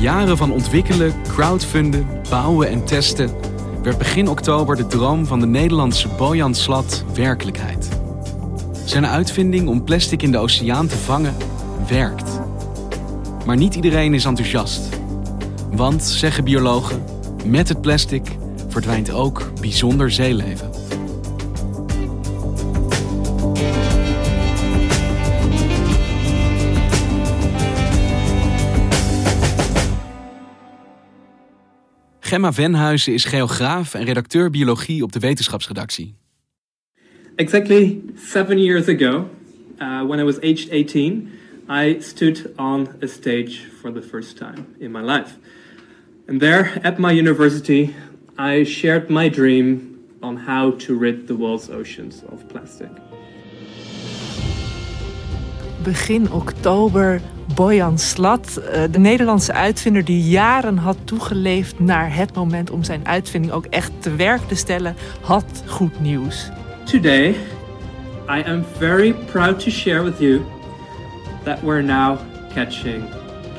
Jaren 0.00 0.36
van 0.36 0.52
ontwikkelen, 0.52 1.14
crowdfunden, 1.22 2.06
bouwen 2.30 2.68
en 2.68 2.84
testen 2.84 3.30
werd 3.82 3.98
begin 3.98 4.28
oktober 4.28 4.76
de 4.76 4.86
droom 4.86 5.26
van 5.26 5.40
de 5.40 5.46
Nederlandse 5.46 6.08
Bojan 6.08 6.54
Slat 6.54 7.04
werkelijkheid. 7.14 7.88
Zijn 8.84 9.06
uitvinding 9.06 9.68
om 9.68 9.84
plastic 9.84 10.22
in 10.22 10.32
de 10.32 10.38
oceaan 10.38 10.86
te 10.86 10.96
vangen 10.96 11.34
werkt. 11.88 12.40
Maar 13.46 13.56
niet 13.56 13.74
iedereen 13.74 14.14
is 14.14 14.24
enthousiast. 14.24 14.88
Want, 15.72 16.04
zeggen 16.04 16.44
biologen, 16.44 17.02
met 17.44 17.68
het 17.68 17.80
plastic 17.80 18.36
verdwijnt 18.68 19.10
ook 19.10 19.50
bijzonder 19.60 20.10
zeeleven. 20.10 20.69
Gemma 32.30 32.52
Venhuizen 32.52 33.12
is 33.12 33.24
geograaf 33.24 33.94
en 33.94 34.04
redacteur 34.04 34.50
biologie 34.50 35.02
op 35.02 35.12
de 35.12 35.18
wetenschapsredactie. 35.18 36.14
Exactly 37.34 38.00
seven 38.14 38.58
years 38.58 38.88
ago, 38.88 39.28
uh, 39.78 40.02
when 40.06 40.18
I 40.18 40.22
was 40.22 40.36
aged 40.40 40.70
18, 40.70 41.28
I 41.68 41.96
stood 42.00 42.52
on 42.56 42.88
a 43.02 43.06
stage 43.06 43.68
for 43.80 43.92
the 43.92 44.02
first 44.02 44.36
time 44.36 44.66
in 44.78 44.90
my 44.90 45.02
life. 45.02 45.38
And 46.26 46.40
there 46.40 46.80
at 46.82 46.98
my 46.98 47.18
university, 47.18 47.94
I 48.38 48.64
shared 48.64 49.08
my 49.08 49.30
dream 49.30 49.98
on 50.20 50.36
how 50.36 50.76
to 50.78 50.98
rid 51.00 51.26
the 51.26 51.34
world's 51.34 51.68
oceans 51.68 52.22
of 52.28 52.48
plastic. 52.48 52.90
Begin 55.82 56.32
oktober 56.32 57.20
Bojan 57.54 57.98
Slat, 57.98 58.56
eh, 58.56 58.82
de 58.90 58.98
Nederlandse 58.98 59.52
uitvinder 59.52 60.04
die 60.04 60.22
jaren 60.22 60.76
had 60.76 60.96
toegeleefd 61.04 61.78
naar 61.78 62.14
het 62.14 62.34
moment 62.34 62.70
om 62.70 62.84
zijn 62.84 63.06
uitvinding 63.06 63.52
ook 63.52 63.64
echt 63.64 63.92
te 63.98 64.14
werk 64.14 64.40
te 64.48 64.54
stellen, 64.54 64.96
had 65.20 65.44
goed 65.66 66.00
nieuws. 66.00 66.48
Today, 66.84 67.28
I 68.28 68.42
am 68.46 68.64
very 68.76 69.12
proud 69.12 69.60
to 69.60 69.70
share 69.70 70.02
with 70.02 70.18
you 70.18 70.40
that 71.42 71.60
we're 71.60 71.82
now 71.82 72.18
catching 72.54 73.04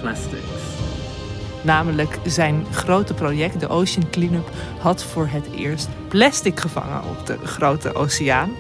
plastics. 0.02 0.62
Namelijk 1.62 2.20
zijn 2.26 2.66
grote 2.72 3.14
project, 3.14 3.60
de 3.60 3.68
Ocean 3.68 4.10
Cleanup, 4.10 4.50
had 4.80 5.04
voor 5.04 5.28
het 5.28 5.46
eerst 5.56 5.90
plastic 6.08 6.60
gevangen 6.60 7.02
op 7.10 7.26
de 7.26 7.38
grote 7.44 7.96
oceaan. 7.96 8.52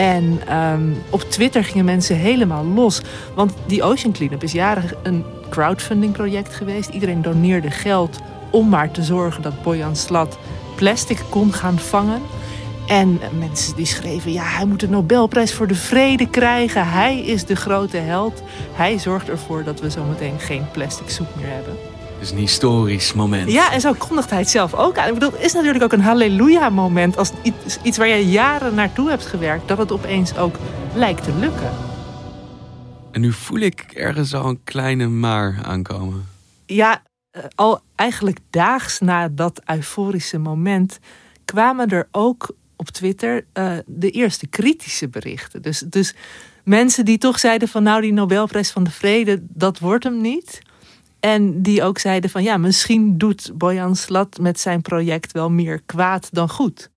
En 0.00 0.40
ehm, 0.46 0.92
op 1.10 1.20
Twitter 1.20 1.64
gingen 1.64 1.84
mensen 1.84 2.16
helemaal 2.16 2.64
los. 2.64 3.00
Want 3.34 3.52
die 3.66 3.82
Ocean 3.82 4.12
Cleanup 4.12 4.42
is 4.42 4.52
jaren 4.52 4.90
een 5.02 5.24
crowdfunding 5.50 6.12
project 6.12 6.54
geweest. 6.54 6.88
Iedereen 6.88 7.22
doneerde 7.22 7.70
geld 7.70 8.18
om 8.50 8.68
maar 8.68 8.90
te 8.90 9.02
zorgen 9.02 9.42
dat 9.42 9.62
Boyan 9.62 9.96
Slat 9.96 10.38
plastic 10.76 11.18
kon 11.28 11.52
gaan 11.52 11.78
vangen. 11.78 12.22
En 12.86 13.20
mensen 13.38 13.76
die 13.76 13.86
schreven, 13.86 14.32
ja, 14.32 14.44
hij 14.44 14.64
moet 14.64 14.80
de 14.80 14.88
Nobelprijs 14.88 15.54
voor 15.54 15.66
de 15.66 15.74
vrede 15.74 16.28
krijgen. 16.28 16.88
Hij 16.88 17.20
is 17.20 17.44
de 17.44 17.56
grote 17.56 17.96
held. 17.96 18.42
Hij 18.72 18.98
zorgt 18.98 19.28
ervoor 19.28 19.64
dat 19.64 19.80
we 19.80 19.90
zometeen 19.90 20.38
geen 20.38 20.70
plastic 20.72 21.10
soep 21.10 21.28
meer 21.36 21.50
hebben. 21.50 21.89
Is 22.20 22.30
een 22.30 22.36
historisch 22.36 23.12
moment. 23.12 23.50
Ja, 23.50 23.72
en 23.72 23.80
zo 23.80 23.92
kondigt 23.92 24.30
hij 24.30 24.38
het 24.38 24.50
zelf 24.50 24.74
ook 24.74 24.98
aan. 24.98 25.08
Ik 25.08 25.14
bedoel, 25.14 25.32
het 25.32 25.40
is 25.40 25.52
natuurlijk 25.52 25.84
ook 25.84 25.92
een 25.92 26.00
halleluja-moment 26.00 27.16
als 27.16 27.32
iets, 27.42 27.78
iets 27.82 27.98
waar 27.98 28.08
je 28.08 28.26
jaren 28.26 28.74
naartoe 28.74 29.08
hebt 29.08 29.26
gewerkt, 29.26 29.68
dat 29.68 29.78
het 29.78 29.92
opeens 29.92 30.36
ook 30.36 30.56
lijkt 30.94 31.24
te 31.24 31.34
lukken. 31.34 31.70
En 33.10 33.20
nu 33.20 33.32
voel 33.32 33.58
ik 33.58 33.80
ergens 33.80 34.34
al 34.34 34.48
een 34.48 34.60
kleine 34.64 35.06
maar 35.08 35.60
aankomen. 35.62 36.28
Ja, 36.66 37.02
eh, 37.30 37.42
al 37.54 37.80
eigenlijk 37.94 38.38
daags 38.50 38.98
na 38.98 39.28
dat 39.28 39.62
euforische 39.64 40.38
moment 40.38 40.98
kwamen 41.44 41.88
er 41.88 42.08
ook 42.10 42.54
op 42.76 42.88
Twitter 42.88 43.46
uh, 43.54 43.72
de 43.86 44.10
eerste 44.10 44.46
kritische 44.46 45.08
berichten. 45.08 45.62
Dus, 45.62 45.78
dus 45.78 46.14
mensen 46.64 47.04
die 47.04 47.18
toch 47.18 47.38
zeiden 47.38 47.68
van 47.68 47.82
nou 47.82 48.00
die 48.00 48.12
Nobelprijs 48.12 48.70
van 48.70 48.84
de 48.84 48.90
Vrede, 48.90 49.38
dat 49.42 49.78
wordt 49.78 50.04
hem 50.04 50.20
niet. 50.20 50.60
En 51.20 51.62
die 51.62 51.82
ook 51.82 51.98
zeiden 51.98 52.30
van 52.30 52.42
ja, 52.42 52.56
misschien 52.56 53.18
doet 53.18 53.50
Bojan 53.54 53.96
Slat 53.96 54.38
met 54.40 54.60
zijn 54.60 54.82
project 54.82 55.32
wel 55.32 55.50
meer 55.50 55.82
kwaad 55.86 56.28
dan 56.32 56.48
goed. 56.48 56.90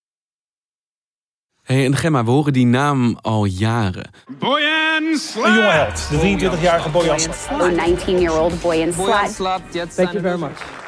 hey, 1.62 1.86
en 1.86 1.96
Gemma, 1.96 2.24
we 2.24 2.32
horen 2.32 2.54
die 2.54 2.66
naam 2.66 3.18
al 3.22 3.46
jaren. 3.46 4.12
Boyan 4.40 5.18
Slat! 5.18 5.46
Een 5.46 5.54
jonge 5.54 5.72
held, 5.72 6.10
de 6.10 6.50
23-jarige 6.58 6.90
Boyan 6.90 7.20
Slat. 7.20 7.62
Oh, 7.62 7.70
19-year-old 7.72 8.62
Boyan 8.62 8.94
Slat. 8.94 9.62
Thank 9.72 10.12
you 10.12 10.22
very 10.22 10.40
much. 10.40 10.82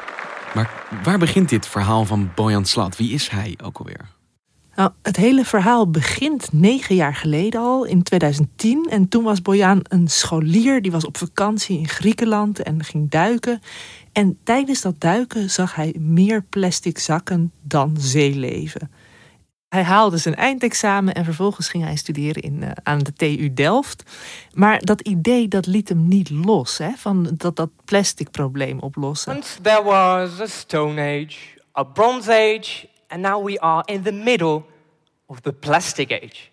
Maar 0.54 0.84
waar 1.02 1.18
begint 1.18 1.48
dit 1.48 1.66
verhaal 1.66 2.04
van 2.04 2.30
Bojan 2.34 2.64
Slat? 2.64 2.96
Wie 2.96 3.12
is 3.12 3.28
hij 3.28 3.58
ook 3.64 3.78
alweer? 3.78 4.15
Nou, 4.76 4.90
het 5.02 5.16
hele 5.16 5.44
verhaal 5.44 5.90
begint 5.90 6.52
negen 6.52 6.94
jaar 6.94 7.14
geleden 7.14 7.60
al, 7.60 7.84
in 7.84 8.02
2010. 8.02 8.86
En 8.90 9.08
toen 9.08 9.24
was 9.24 9.42
Bojan 9.42 9.80
een 9.88 10.08
scholier, 10.08 10.82
die 10.82 10.92
was 10.92 11.06
op 11.06 11.16
vakantie 11.16 11.78
in 11.78 11.88
Griekenland 11.88 12.62
en 12.62 12.84
ging 12.84 13.10
duiken. 13.10 13.60
En 14.12 14.38
tijdens 14.44 14.80
dat 14.80 15.00
duiken 15.00 15.50
zag 15.50 15.74
hij 15.74 15.94
meer 15.98 16.42
plastic 16.42 16.98
zakken 16.98 17.52
dan 17.62 17.96
zeeleven. 17.98 18.90
Hij 19.68 19.82
haalde 19.82 20.16
zijn 20.16 20.34
eindexamen 20.34 21.14
en 21.14 21.24
vervolgens 21.24 21.68
ging 21.68 21.84
hij 21.84 21.96
studeren 21.96 22.42
in, 22.42 22.62
uh, 22.62 22.70
aan 22.82 22.98
de 22.98 23.12
TU 23.12 23.54
Delft. 23.54 24.02
Maar 24.52 24.80
dat 24.80 25.00
idee 25.00 25.48
dat 25.48 25.66
liet 25.66 25.88
hem 25.88 26.08
niet 26.08 26.30
los, 26.30 26.78
hè, 26.78 26.90
van 26.96 27.30
dat, 27.36 27.56
dat 27.56 27.70
plastic 27.84 28.30
probleem 28.30 28.78
oplossen. 28.78 29.34
Once 29.34 29.60
there 29.60 29.82
was 29.82 30.40
a 30.40 30.46
Stone 30.46 31.00
Age, 31.00 31.36
a 31.78 31.82
Bronze 31.82 32.32
Age 32.32 32.94
and 33.08 33.22
now 33.22 33.38
we 33.38 33.58
are 33.58 33.82
in 33.86 34.02
the 34.02 34.12
middle 34.12 34.64
of 35.26 35.40
the 35.42 35.52
plastic 35.52 36.10
age. 36.10 36.50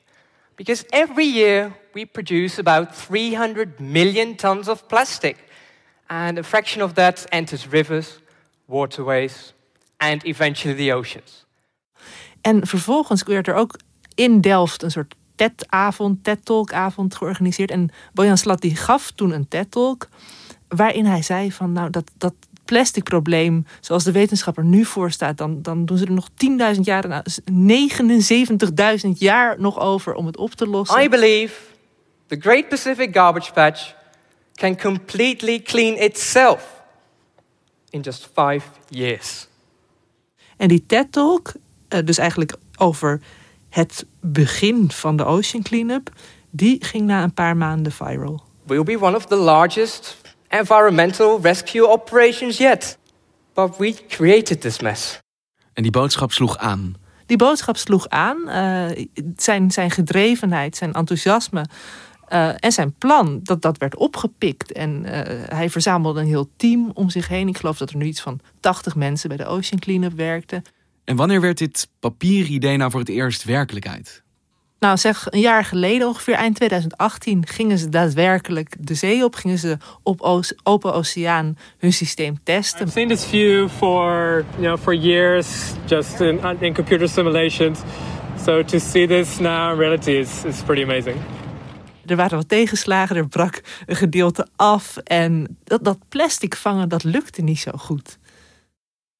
Because 0.56 0.86
every 0.90 1.26
year 1.26 1.72
we 1.94 2.06
produce 2.06 2.60
about 2.60 2.96
300 2.96 3.80
million 3.80 4.36
tons 4.36 4.68
of 4.68 4.88
plastic, 4.88 5.38
and 6.08 6.38
a 6.38 6.44
fraction 6.44 6.82
of 6.82 6.94
that 6.94 7.26
enters 7.30 7.68
rivers, 7.72 8.20
waterways, 8.68 9.54
and 9.98 10.24
eventually 10.26 10.76
the 10.76 10.94
oceans. 10.94 11.46
En 12.42 12.68
vervolgens 12.68 13.24
werd 13.24 13.48
er 13.48 13.54
ook 13.54 13.80
in 14.16 14.42
Delft 14.42 14.84
een 14.84 14.92
soort 14.92 15.16
TED-avond, 15.36 16.24
TED-talk-avond 16.24 17.16
georganiseerd. 17.16 17.72
En 17.72 17.90
Bojan 18.14 18.38
Slat 18.38 18.62
die 18.62 18.76
gaf 18.76 19.12
toen 19.12 19.32
een 19.32 19.48
TED-talk 19.48 20.08
waarin 20.68 21.06
hij 21.06 21.22
zei 21.22 21.52
van 21.52 21.72
nou 21.72 21.90
dat, 21.90 22.12
dat 22.18 22.34
plastic 22.66 23.04
probleem, 23.04 23.66
zoals 23.80 24.04
de 24.04 24.12
wetenschapper 24.12 24.64
nu 24.64 24.86
voor 24.86 25.12
staat, 25.12 25.38
dan, 25.38 25.62
dan 25.62 25.86
doen 25.86 25.98
ze 25.98 26.06
er 26.06 26.12
nog 26.12 26.30
10.000 26.76 26.80
jaar, 26.82 27.08
nou, 27.08 27.24
79.000 29.04 29.10
jaar 29.18 29.60
nog 29.60 29.80
over 29.80 30.14
om 30.14 30.26
het 30.26 30.38
op 30.38 30.52
te 30.52 30.68
lossen. 30.68 31.04
I 31.04 31.10
believe 31.10 31.54
the 32.28 32.38
Great 32.40 32.70
Pacific 32.70 33.16
Garbage 33.16 33.52
Patch 33.52 33.94
can 34.54 34.78
completely 34.78 35.62
clean 35.62 35.96
itself 35.98 36.82
in 37.90 38.02
just 38.02 38.30
five 38.34 38.66
years. 38.90 39.48
En 40.58 40.68
die 40.68 40.86
TED-talk, 40.86 41.54
eh, 41.88 42.00
dus 42.06 42.18
eigenlijk 42.18 42.56
over 42.78 43.22
het 43.70 44.06
begin 44.20 44.92
van 44.92 45.16
de 45.16 45.26
Ocean 45.26 45.64
Cleanup, 45.64 46.10
die 46.50 46.86
ging 46.86 47.06
na 47.06 47.24
een 47.24 47.34
paar 47.34 47.58
maanden 47.58 47.92
viral. 47.92 48.44
We'll 48.64 48.84
be 48.84 49.02
one 49.02 49.16
of 49.16 49.26
the 49.26 49.36
largest 49.36 50.22
environmental 50.60 51.40
rescue 51.42 51.88
operations 51.88 52.58
yet. 52.58 52.98
But 53.54 53.78
we 53.78 53.96
created 54.08 54.62
this 54.62 54.80
mess. 54.80 55.20
En 55.74 55.84
die 55.84 55.92
boodschap 55.92 56.32
sloeg 56.32 56.58
aan. 56.58 56.96
Die 57.26 57.38
boodschap 57.38 57.78
sloeg 57.78 58.10
aan. 58.10 58.38
Uh, 58.48 59.06
zijn, 59.36 59.72
zijn 59.72 59.92
gedrevenheid, 59.92 60.78
zijn 60.78 60.94
enthousiasme 60.94 61.66
uh, 62.30 62.50
en 62.60 62.72
zijn 62.72 62.94
plan, 62.94 63.40
dat, 63.44 63.62
dat 63.62 63.78
werd 63.78 63.96
opgepikt. 63.96 64.72
En 64.72 65.04
uh, 65.06 65.12
hij 65.50 65.70
verzamelde 65.70 66.20
een 66.20 66.28
heel 66.28 66.50
team 66.56 66.92
om 66.94 67.10
zich 67.10 67.28
heen. 67.28 67.48
Ik 67.48 67.58
geloof 67.58 67.78
dat 67.78 67.90
er 67.90 67.98
nu 67.98 68.06
iets 68.06 68.22
van 68.22 68.40
80 68.60 68.96
mensen 68.96 69.28
bij 69.28 69.38
de 69.38 69.46
Ocean 69.46 69.80
Cleanup 69.80 70.14
werkten. 70.14 70.64
En 71.04 71.16
wanneer 71.16 71.42
werd 71.42 71.58
dit 71.58 71.90
papieren 72.00 72.52
idee 72.52 72.78
nou 72.78 72.92
voor 72.92 73.00
het 73.00 73.10
eerst 73.10 73.44
werkelijkheid? 73.44 74.23
Nou, 74.84 74.98
zeg 74.98 75.28
een 75.30 75.40
jaar 75.40 75.66
geleden, 75.66 76.08
ongeveer 76.08 76.34
eind 76.34 76.56
2018, 76.56 77.48
gingen 77.48 77.78
ze 77.78 77.90
daadwerkelijk 77.90 78.76
de 78.80 78.94
zee 78.94 79.24
op. 79.24 79.36
Gingen 79.36 79.58
ze 79.58 79.78
op 80.02 80.46
open 80.64 80.94
oceaan 80.94 81.58
hun 81.78 81.94
systeem 81.94 82.38
testen. 82.44 82.82
I've 82.82 82.92
seen 82.92 83.08
this 83.08 83.26
view 83.26 83.70
for, 83.70 84.00
you 84.58 84.62
know, 84.62 84.78
for 84.78 84.96
years, 84.96 85.48
just 85.86 86.20
in, 86.20 86.40
in 86.60 86.74
computer 86.74 87.10
simulations. 87.10 87.80
So 88.44 88.64
to 88.64 88.80
see 88.80 89.08
this 89.08 89.40
now 89.40 89.72
in 89.72 89.78
reality 89.78 90.12
is, 90.12 90.44
is 90.46 90.62
pretty 90.62 90.84
amazing. 90.84 91.16
Er 92.06 92.16
waren 92.16 92.38
wat 92.38 92.50
tegenslagen, 92.50 93.16
er 93.16 93.28
brak 93.28 93.62
een 93.86 93.96
gedeelte 93.96 94.48
af. 94.56 94.98
En 94.98 95.58
dat, 95.64 95.84
dat 95.84 95.98
plastic 96.10 96.56
vangen, 96.56 96.90
dat 96.90 97.04
lukte 97.04 97.42
niet 97.42 97.60
zo 97.60 97.72
goed. 97.72 98.18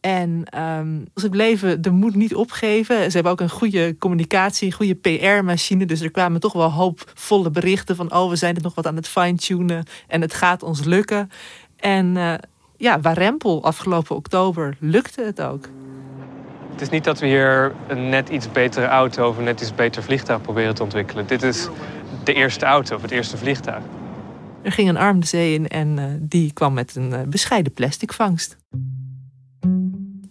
En 0.06 0.46
um, 0.60 1.06
ze 1.16 1.30
bleven 1.30 1.82
de 1.82 1.90
moed 1.90 2.16
niet 2.16 2.36
opgeven. 2.36 2.96
Ze 2.96 3.12
hebben 3.12 3.32
ook 3.32 3.42
een 3.42 3.50
goede 3.50 3.96
communicatie, 3.98 4.68
een 4.68 4.74
goede 4.74 4.96
PR-machine. 4.96 5.86
Dus 5.86 6.02
er 6.02 6.12
kwamen 6.12 6.40
toch 6.40 6.54
wel 6.54 6.72
hoopvolle 6.72 7.52
berichten 7.52 7.96
van... 7.96 8.14
oh, 8.14 8.30
we 8.30 8.36
zijn 8.36 8.54
het 8.54 8.64
nog 8.64 8.76
wat 8.76 8.88
aan 8.88 8.96
het 8.96 9.08
fine-tunen 9.08 9.86
en 10.08 10.22
het 10.22 10.34
gaat 10.34 10.64
ons 10.64 10.84
lukken. 10.84 11.30
En 11.76 12.16
uh, 12.16 12.34
ja, 12.78 13.02
Warempel 13.02 13.64
afgelopen 13.64 14.16
oktober 14.16 14.78
lukte 14.80 15.22
het 15.22 15.42
ook. 15.42 15.70
Het 16.72 16.82
is 16.82 16.90
niet 16.90 17.04
dat 17.04 17.20
we 17.20 17.28
hier 17.28 17.74
een 17.88 18.10
net 18.10 18.30
iets 18.30 18.52
betere 18.52 18.86
auto 18.86 19.28
of 19.28 19.38
een 19.38 19.44
net 19.44 19.62
iets 19.62 19.76
beter 19.76 20.04
vliegtuig 20.04 20.42
proberen 20.42 20.76
te 20.76 20.84
ontwikkelen. 20.84 21.28
Dit 21.28 21.44
is 21.44 21.68
de 22.24 22.34
eerste 22.34 22.66
auto 22.66 22.96
of 22.96 23.02
het 23.02 23.12
eerste 23.12 23.38
vliegtuig. 23.38 23.84
Er 24.62 24.72
ging 24.72 24.90
een 24.90 24.98
arm 24.98 25.20
de 25.20 25.26
zee 25.26 25.54
in 25.54 25.68
en 25.68 25.98
uh, 25.98 26.06
die 26.20 26.54
kwam 26.54 26.74
met 26.74 26.96
een 26.96 27.12
uh, 27.12 27.22
bescheiden 27.22 27.74
plastic 27.74 28.14
vangst 28.14 28.58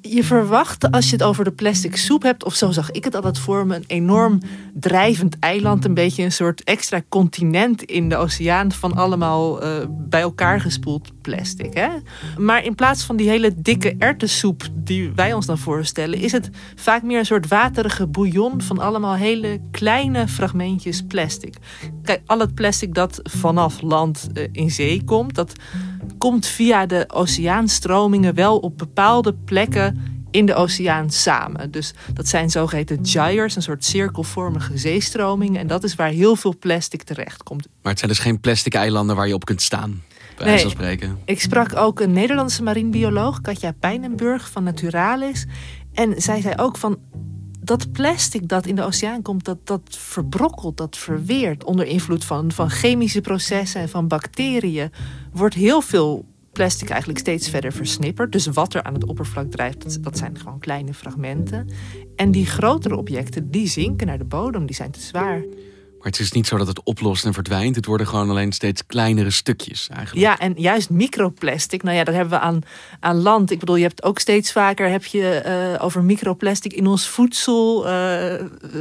je 0.02 0.24
verwacht 0.24 0.90
als 0.90 1.06
je 1.06 1.12
het 1.12 1.22
over 1.22 1.44
de 1.44 1.52
plastic 1.52 1.96
soep 1.96 2.22
hebt, 2.22 2.44
of 2.44 2.54
zo 2.54 2.70
zag 2.70 2.90
ik 2.90 3.04
het 3.04 3.14
altijd 3.14 3.38
voor 3.38 3.66
me, 3.66 3.76
een 3.76 3.84
enorm 3.86 4.40
drijvend 4.74 5.38
eiland, 5.38 5.84
een 5.84 5.94
beetje 5.94 6.22
een 6.22 6.32
soort 6.32 6.64
extra 6.64 7.02
continent 7.08 7.82
in 7.82 8.08
de 8.08 8.16
oceaan 8.16 8.72
van 8.72 8.94
allemaal 8.94 9.64
uh, 9.64 9.70
bij 9.88 10.20
elkaar 10.20 10.60
gespoeld 10.60 11.20
plastic. 11.20 11.74
Hè? 11.74 11.88
Maar 12.38 12.64
in 12.64 12.74
plaats 12.74 13.04
van 13.04 13.16
die 13.16 13.28
hele 13.28 13.54
dikke 13.56 13.94
ertessoep 13.98 14.68
die 14.74 15.12
wij 15.14 15.32
ons 15.32 15.46
dan 15.46 15.58
voorstellen, 15.58 16.18
is 16.18 16.32
het 16.32 16.50
vaak 16.74 17.02
meer 17.02 17.18
een 17.18 17.26
soort 17.26 17.48
waterige 17.48 18.06
bouillon 18.06 18.62
van 18.62 18.78
allemaal 18.78 19.14
hele 19.14 19.60
kleine 19.70 20.28
fragmentjes 20.28 21.02
plastic. 21.02 21.54
Kijk, 22.02 22.22
al 22.26 22.38
het 22.38 22.54
plastic 22.54 22.94
dat 22.94 23.20
vanaf 23.22 23.80
land 23.80 24.28
uh, 24.34 24.48
in 24.52 24.70
zee 24.70 25.04
komt, 25.04 25.34
dat 25.34 25.52
komt 26.18 26.46
via 26.46 26.86
de 26.86 27.04
oceaanstromingen 27.08 28.34
wel 28.34 28.58
op 28.58 28.78
bepaalde 28.78 29.34
plekken 29.34 30.12
in 30.30 30.46
de 30.46 30.54
oceaan 30.54 31.10
samen. 31.10 31.70
Dus 31.70 31.94
dat 32.14 32.28
zijn 32.28 32.50
zogeheten 32.50 32.98
gyres, 33.02 33.56
een 33.56 33.62
soort 33.62 33.84
cirkelvormige 33.84 34.78
zeestromingen. 34.78 35.60
En 35.60 35.66
dat 35.66 35.84
is 35.84 35.94
waar 35.94 36.08
heel 36.08 36.36
veel 36.36 36.58
plastic 36.58 37.02
terecht 37.02 37.42
komt. 37.42 37.68
Maar 37.82 37.90
het 37.90 37.98
zijn 37.98 38.10
dus 38.10 38.20
geen 38.20 38.40
plastic 38.40 38.74
eilanden 38.74 39.16
waar 39.16 39.28
je 39.28 39.34
op 39.34 39.44
kunt 39.44 39.62
staan. 39.62 40.02
Bij 40.36 40.46
nee, 40.46 40.68
spreken. 40.68 41.18
Ik 41.24 41.40
sprak 41.40 41.76
ook 41.76 42.00
een 42.00 42.12
Nederlandse 42.12 42.62
marinebioloog, 42.62 43.40
Katja 43.40 43.72
Pijnenburg 43.80 44.50
van 44.50 44.64
Naturalis. 44.64 45.46
En 45.92 46.22
zij 46.22 46.40
zei 46.40 46.54
ook 46.56 46.76
van 46.76 46.98
dat 47.64 47.92
plastic 47.92 48.48
dat 48.48 48.66
in 48.66 48.74
de 48.74 48.82
oceaan 48.82 49.22
komt, 49.22 49.44
dat, 49.44 49.66
dat 49.66 49.80
verbrokkelt, 49.88 50.76
dat 50.76 50.96
verweert 50.96 51.64
onder 51.64 51.86
invloed 51.86 52.24
van, 52.24 52.52
van 52.52 52.70
chemische 52.70 53.20
processen 53.20 53.80
en 53.80 53.88
van 53.88 54.08
bacteriën. 54.08 54.90
Wordt 55.32 55.54
heel 55.54 55.80
veel 55.80 56.24
plastic 56.52 56.88
eigenlijk 56.88 57.20
steeds 57.20 57.48
verder 57.48 57.72
versnipperd. 57.72 58.32
Dus 58.32 58.46
wat 58.46 58.74
er 58.74 58.82
aan 58.82 58.94
het 58.94 59.04
oppervlak 59.04 59.50
drijft, 59.50 60.02
dat, 60.02 60.18
zijn 60.18 60.38
gewoon 60.38 60.58
kleine 60.58 60.94
fragmenten. 60.94 61.68
En 62.16 62.30
die 62.30 62.46
grotere 62.46 62.96
objecten, 62.96 63.50
die 63.50 63.68
zinken 63.68 64.06
naar 64.06 64.18
de 64.18 64.24
bodem, 64.24 64.66
die 64.66 64.76
zijn 64.76 64.90
te 64.90 65.00
zwaar. 65.00 65.42
Maar 66.02 66.10
het 66.10 66.20
is 66.20 66.32
niet 66.32 66.46
zo 66.46 66.56
dat 66.56 66.66
het 66.66 66.82
oplost 66.82 67.24
en 67.24 67.32
verdwijnt. 67.32 67.76
Het 67.76 67.86
worden 67.86 68.06
gewoon 68.06 68.30
alleen 68.30 68.52
steeds 68.52 68.86
kleinere 68.86 69.30
stukjes 69.30 69.88
eigenlijk. 69.88 70.26
Ja, 70.26 70.38
en 70.38 70.54
juist 70.56 70.90
microplastic. 70.90 71.82
Nou 71.82 71.96
ja, 71.96 72.04
dat 72.04 72.14
hebben 72.14 72.38
we 72.38 72.44
aan, 72.44 72.60
aan 73.00 73.16
land. 73.16 73.50
Ik 73.50 73.58
bedoel, 73.58 73.76
je 73.76 73.82
hebt 73.82 74.02
ook 74.02 74.18
steeds 74.18 74.52
vaker 74.52 74.88
heb 74.88 75.04
je, 75.04 75.42
uh, 75.76 75.84
over 75.84 76.02
microplastic 76.02 76.72
in 76.72 76.86
ons 76.86 77.08
voedsel. 77.08 77.88
Uh, 77.88 78.34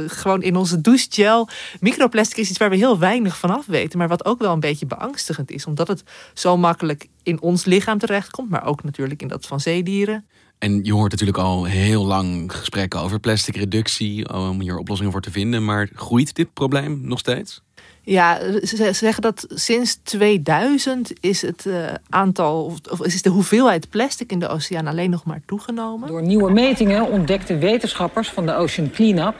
gewoon 0.06 0.42
in 0.42 0.56
onze 0.56 0.80
douchegel. 0.80 1.48
Microplastic 1.80 2.36
is 2.36 2.50
iets 2.50 2.58
waar 2.58 2.70
we 2.70 2.76
heel 2.76 2.98
weinig 2.98 3.38
van 3.38 3.50
af 3.50 3.66
weten. 3.66 3.98
Maar 3.98 4.08
wat 4.08 4.24
ook 4.24 4.38
wel 4.38 4.52
een 4.52 4.60
beetje 4.60 4.86
beangstigend 4.86 5.50
is. 5.50 5.66
Omdat 5.66 5.88
het 5.88 6.02
zo 6.34 6.56
makkelijk 6.56 7.06
in 7.22 7.40
ons 7.40 7.64
lichaam 7.64 7.98
terechtkomt. 7.98 8.50
Maar 8.50 8.66
ook 8.66 8.84
natuurlijk 8.84 9.22
in 9.22 9.28
dat 9.28 9.46
van 9.46 9.60
zeedieren. 9.60 10.26
En 10.62 10.80
je 10.82 10.92
hoort 10.92 11.10
natuurlijk 11.10 11.38
al 11.38 11.64
heel 11.64 12.04
lang 12.04 12.52
gesprekken 12.52 13.00
over 13.00 13.20
plastic 13.20 13.56
reductie, 13.56 14.34
om 14.34 14.60
hier 14.60 14.78
oplossingen 14.78 15.12
voor 15.12 15.20
te 15.20 15.30
vinden. 15.30 15.64
Maar 15.64 15.88
groeit 15.94 16.34
dit 16.34 16.52
probleem 16.52 17.00
nog 17.04 17.18
steeds? 17.18 17.62
Ja, 18.02 18.38
ze 18.62 18.92
zeggen 18.92 19.22
dat 19.22 19.46
sinds 19.48 19.98
2000 20.02 21.12
is 21.20 21.42
het 21.42 21.64
uh, 21.66 21.86
aantal, 22.08 22.76
of 22.90 23.04
is 23.04 23.22
de 23.22 23.30
hoeveelheid 23.30 23.90
plastic 23.90 24.32
in 24.32 24.38
de 24.38 24.48
oceaan 24.48 24.86
alleen 24.86 25.10
nog 25.10 25.24
maar 25.24 25.40
toegenomen. 25.46 26.08
Door 26.08 26.22
nieuwe 26.22 26.52
metingen 26.52 27.10
ontdekten 27.10 27.58
wetenschappers 27.58 28.28
van 28.28 28.46
de 28.46 28.54
Ocean 28.54 28.90
Cleanup 28.90 29.34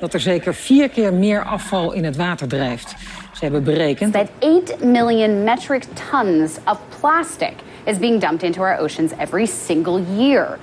dat 0.00 0.14
er 0.14 0.20
zeker 0.20 0.54
vier 0.54 0.88
keer 0.88 1.14
meer 1.14 1.44
afval 1.44 1.92
in 1.92 2.04
het 2.04 2.16
water 2.16 2.48
drijft. 2.48 2.94
Ze 3.32 3.38
hebben 3.40 3.64
berekend 3.64 4.12
dat 4.12 4.30
8 4.40 4.84
million 4.84 5.44
metric 5.44 5.84
tons 6.10 6.56
of 6.64 6.78
plastic 7.00 7.54
is 7.84 7.98
being 7.98 8.20
dumped 8.20 8.42
into 8.42 8.62
our 8.62 8.78
oceans 8.78 9.12
every 9.18 9.46
single 9.46 10.02
year. 10.16 10.58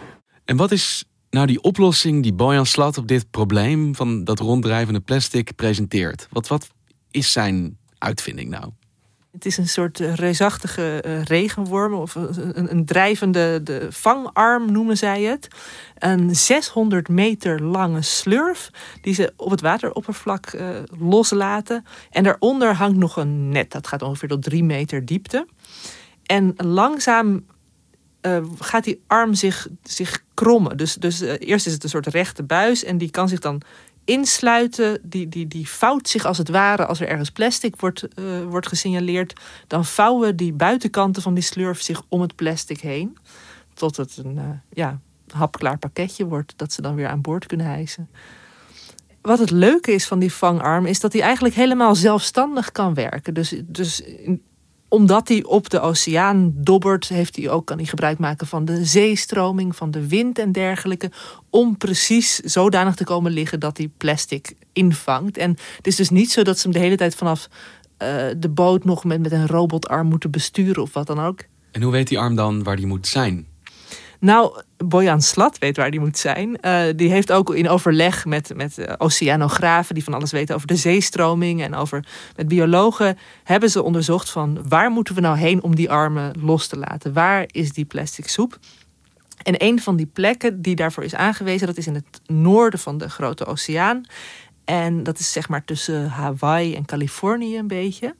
En 0.45 0.57
wat 0.57 0.71
is 0.71 1.03
nou 1.29 1.47
die 1.47 1.61
oplossing 1.61 2.23
die 2.23 2.33
Bojan 2.33 2.65
Slat 2.65 2.97
op 2.97 3.07
dit 3.07 3.31
probleem 3.31 3.95
van 3.95 4.23
dat 4.23 4.39
ronddrijvende 4.39 4.99
plastic 4.99 5.55
presenteert? 5.55 6.27
Wat, 6.31 6.47
wat 6.47 6.67
is 7.11 7.31
zijn 7.31 7.77
uitvinding 7.97 8.49
nou? 8.49 8.71
Het 9.31 9.45
is 9.45 9.57
een 9.57 9.67
soort 9.67 9.99
eh, 9.99 10.13
reusachtige 10.13 11.03
uh, 11.05 11.23
regenworm 11.23 11.93
of 11.93 12.15
een, 12.15 12.71
een, 12.71 12.85
drijvende 12.85 13.63
de 13.63 13.87
vangarm 13.89 14.71
noemen 14.71 14.97
zij 14.97 15.21
het. 15.21 15.47
Een 15.97 16.35
600 16.35 17.09
meter 17.09 17.61
lange 17.61 18.01
slurf 18.01 18.69
die 19.01 19.13
ze 19.13 19.33
op 19.35 19.51
het 19.51 19.61
wateroppervlak 19.61 20.53
uh, 20.53 20.67
loslaten. 20.99 21.85
En 22.09 22.23
daaronder 22.23 22.73
hangt 22.73 22.97
nog 22.97 23.17
een 23.17 23.49
net, 23.49 23.71
dat 23.71 23.87
gaat 23.87 24.01
ongeveer 24.01 24.29
tot 24.29 24.43
3 24.43 24.63
meter 24.63 25.05
diepte. 25.05 25.47
En 26.27 26.53
langzaam 26.57 27.45
uh, 28.21 28.43
gaat 28.59 28.83
die 28.83 29.03
arm 29.07 29.33
zich, 29.33 29.67
zich 29.83 30.23
krommen. 30.33 30.77
Dus, 30.77 30.95
dus 30.95 31.21
uh, 31.21 31.33
eerst 31.39 31.65
is 31.65 31.73
het 31.73 31.83
een 31.83 31.89
soort 31.89 32.07
rechte 32.07 32.43
buis 32.43 32.83
en 32.83 32.97
die 32.97 33.11
kan 33.11 33.29
zich 33.29 33.39
dan 33.39 33.61
insluiten. 34.05 34.99
Die, 35.03 35.29
die, 35.29 35.47
die 35.47 35.69
vouwt 35.69 36.09
zich 36.09 36.25
als 36.25 36.37
het 36.37 36.49
ware 36.49 36.85
als 36.85 36.99
er 36.99 37.07
ergens 37.07 37.29
plastic 37.29 37.75
wordt, 37.75 38.07
uh, 38.15 38.43
wordt 38.43 38.67
gesignaleerd. 38.67 39.39
Dan 39.67 39.85
vouwen 39.85 40.35
die 40.35 40.53
buitenkanten 40.53 41.21
van 41.21 41.33
die 41.33 41.43
slurf 41.43 41.81
zich 41.81 42.01
om 42.09 42.21
het 42.21 42.35
plastic 42.35 42.79
heen. 42.79 43.17
Tot 43.73 43.97
het 43.97 44.17
een 44.17 44.61
ja, 44.73 44.99
hapklaar 45.33 45.77
pakketje 45.77 46.25
wordt 46.25 46.53
dat 46.55 46.73
ze 46.73 46.81
dan 46.81 46.95
weer 46.95 47.07
aan 47.07 47.21
boord 47.21 47.45
kunnen 47.45 47.65
hijsen. 47.65 48.09
Wat 49.21 49.39
het 49.39 49.51
leuke 49.51 49.91
is 49.91 50.07
van 50.07 50.19
die 50.19 50.33
vangarm 50.33 50.85
is 50.85 50.99
dat 50.99 51.13
hij 51.13 51.21
eigenlijk 51.21 51.55
helemaal 51.55 51.95
zelfstandig 51.95 52.71
kan 52.71 52.93
werken. 52.93 53.33
Dus, 53.33 53.61
dus 53.65 54.01
omdat 54.87 55.27
hij 55.27 55.43
op 55.43 55.69
de 55.69 55.79
oceaan 55.79 56.53
dobbert, 56.55 57.07
heeft 57.07 57.35
hij 57.35 57.49
ook, 57.49 57.65
kan 57.65 57.77
hij 57.77 57.85
gebruik 57.85 58.17
maken 58.17 58.47
van 58.47 58.65
de 58.65 58.85
zeestroming, 58.85 59.75
van 59.75 59.91
de 59.91 60.07
wind 60.07 60.39
en 60.39 60.51
dergelijke. 60.51 61.11
Om 61.49 61.77
precies 61.77 62.35
zodanig 62.35 62.95
te 62.95 63.03
komen 63.03 63.31
liggen 63.31 63.59
dat 63.59 63.77
hij 63.77 63.89
plastic 63.97 64.53
invangt. 64.73 65.37
En 65.37 65.57
het 65.77 65.87
is 65.87 65.95
dus 65.95 66.09
niet 66.09 66.31
zo 66.31 66.43
dat 66.43 66.57
ze 66.57 66.63
hem 66.63 66.71
de 66.71 66.83
hele 66.83 66.97
tijd 66.97 67.15
vanaf 67.15 67.47
uh, 67.47 68.07
de 68.37 68.49
boot 68.49 68.83
nog 68.83 69.03
met, 69.03 69.21
met 69.21 69.31
een 69.31 69.47
robotarm 69.47 70.07
moeten 70.07 70.31
besturen 70.31 70.81
of 70.81 70.93
wat 70.93 71.07
dan 71.07 71.19
ook. 71.19 71.43
En 71.71 71.81
hoe 71.81 71.91
weet 71.91 72.07
die 72.07 72.19
arm 72.19 72.35
dan 72.35 72.63
waar 72.63 72.75
die 72.75 72.87
moet 72.87 73.07
zijn? 73.07 73.47
Nou, 74.19 74.61
Bojan 74.77 75.21
Slat 75.21 75.57
weet 75.57 75.77
waar 75.77 75.91
die 75.91 75.99
moet 75.99 76.17
zijn. 76.17 76.57
Uh, 76.61 76.83
die 76.95 77.09
heeft 77.09 77.31
ook 77.31 77.55
in 77.55 77.69
overleg 77.69 78.25
met, 78.25 78.51
met 78.55 78.77
uh, 78.77 78.93
oceanografen 78.97 79.93
die 79.93 80.03
van 80.03 80.13
alles 80.13 80.31
weten 80.31 80.55
over 80.55 80.67
de 80.67 80.75
zeestroming 80.75 81.61
en 81.61 81.75
over 81.75 82.05
met 82.35 82.47
biologen 82.47 83.17
hebben 83.43 83.69
ze 83.69 83.83
onderzocht 83.83 84.29
van 84.29 84.69
waar 84.69 84.91
moeten 84.91 85.15
we 85.15 85.21
nou 85.21 85.37
heen 85.37 85.63
om 85.63 85.75
die 85.75 85.91
armen 85.91 86.33
los 86.39 86.67
te 86.67 86.77
laten? 86.77 87.13
Waar 87.13 87.43
is 87.47 87.71
die 87.73 87.85
plastic 87.85 88.27
soep? 88.27 88.59
En 89.43 89.55
een 89.57 89.81
van 89.81 89.95
die 89.95 90.05
plekken 90.05 90.61
die 90.61 90.75
daarvoor 90.75 91.03
is 91.03 91.15
aangewezen, 91.15 91.67
dat 91.67 91.77
is 91.77 91.87
in 91.87 91.95
het 91.95 92.21
noorden 92.25 92.79
van 92.79 92.97
de 92.97 93.09
Grote 93.09 93.45
Oceaan. 93.45 94.05
En 94.65 95.03
dat 95.03 95.19
is 95.19 95.31
zeg 95.31 95.49
maar 95.49 95.65
tussen 95.65 96.09
Hawaii 96.09 96.75
en 96.75 96.85
Californië 96.85 97.57
een 97.57 97.67
beetje. 97.67 98.15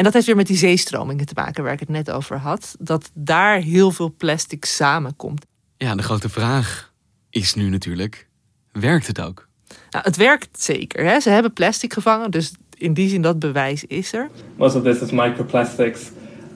En 0.00 0.06
dat 0.06 0.14
heeft 0.14 0.26
weer 0.26 0.36
met 0.36 0.46
die 0.46 0.56
zeestromingen 0.56 1.26
te 1.26 1.32
maken 1.34 1.62
waar 1.62 1.72
ik 1.72 1.80
het 1.80 1.88
net 1.88 2.10
over 2.10 2.36
had. 2.36 2.74
Dat 2.78 3.10
daar 3.14 3.58
heel 3.58 3.90
veel 3.90 4.14
plastic 4.16 4.64
samenkomt. 4.64 5.46
Ja, 5.76 5.94
de 5.94 6.02
grote 6.02 6.28
vraag 6.28 6.92
is 7.30 7.54
nu 7.54 7.68
natuurlijk, 7.68 8.28
werkt 8.72 9.06
het 9.06 9.20
ook? 9.20 9.48
Nou, 9.90 10.04
het 10.04 10.16
werkt 10.16 10.62
zeker. 10.62 11.04
Hè? 11.04 11.20
Ze 11.20 11.30
hebben 11.30 11.52
plastic 11.52 11.92
gevangen, 11.92 12.30
dus 12.30 12.52
in 12.76 12.94
die 12.94 13.08
zin 13.08 13.22
dat 13.22 13.38
bewijs 13.38 13.84
is 13.84 14.12
er. 14.12 14.30
Most 14.56 14.74
of 14.74 14.82
this 14.82 15.00
is 15.00 15.10
microplastics, 15.10 16.00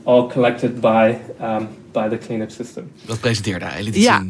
all 0.02 0.28
collected 0.28 0.80
by, 0.80 1.14
um, 1.40 1.68
by 1.92 2.08
the 2.08 2.18
cleanup 2.18 2.50
system. 2.50 2.92
Dat 3.06 3.20
presenteerde 3.20 3.64
hij, 3.64 3.84
ja. 3.92 4.24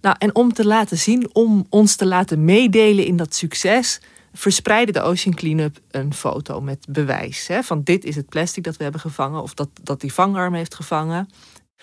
Nou, 0.00 0.16
en 0.18 0.34
om 0.34 0.52
te 0.52 0.66
laten 0.66 0.98
zien, 0.98 1.34
om 1.34 1.66
ons 1.68 1.96
te 1.96 2.06
laten 2.06 2.44
meedelen 2.44 3.06
in 3.06 3.16
dat 3.16 3.34
succes, 3.34 4.00
verspreidde 4.32 4.92
de 4.92 5.00
Ocean 5.00 5.34
Cleanup 5.34 5.78
een 5.90 6.14
foto 6.14 6.60
met 6.60 6.86
bewijs. 6.88 7.46
Hè, 7.46 7.62
van 7.62 7.82
dit 7.82 8.04
is 8.04 8.16
het 8.16 8.28
plastic 8.28 8.64
dat 8.64 8.76
we 8.76 8.82
hebben 8.82 9.00
gevangen. 9.00 9.42
Of 9.42 9.54
dat, 9.54 9.68
dat 9.82 10.00
die 10.00 10.12
vangarm 10.12 10.54
heeft 10.54 10.74
gevangen. 10.74 11.28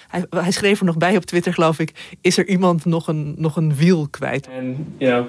Hij, 0.07 0.25
hij 0.29 0.51
schreef 0.51 0.79
er 0.79 0.85
nog 0.85 0.97
bij 0.97 1.15
op 1.15 1.25
Twitter, 1.25 1.53
geloof 1.53 1.79
ik. 1.79 2.17
Is 2.21 2.37
er 2.37 2.47
iemand 2.47 2.85
nog 2.85 3.07
een, 3.07 3.35
nog 3.37 3.55
een 3.55 3.75
wiel 3.75 4.07
kwijt? 4.09 4.47
And, 4.47 4.77
you 4.97 5.11
know, 5.11 5.25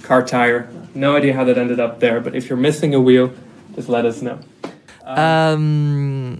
car 0.00 0.24
tire. 0.24 0.64
No 0.92 1.16
idea 1.16 1.34
how 1.34 1.46
that 1.46 1.56
ended 1.56 1.78
up 1.78 1.98
there, 1.98 2.20
but 2.20 2.34
if 2.34 2.46
you're 2.46 2.62
missing 2.62 2.94
a 2.94 3.02
wheel, 3.02 3.30
just 3.74 3.88
let 3.88 4.04
us 4.04 4.18
know. 4.18 4.38
Ehm, 5.04 6.36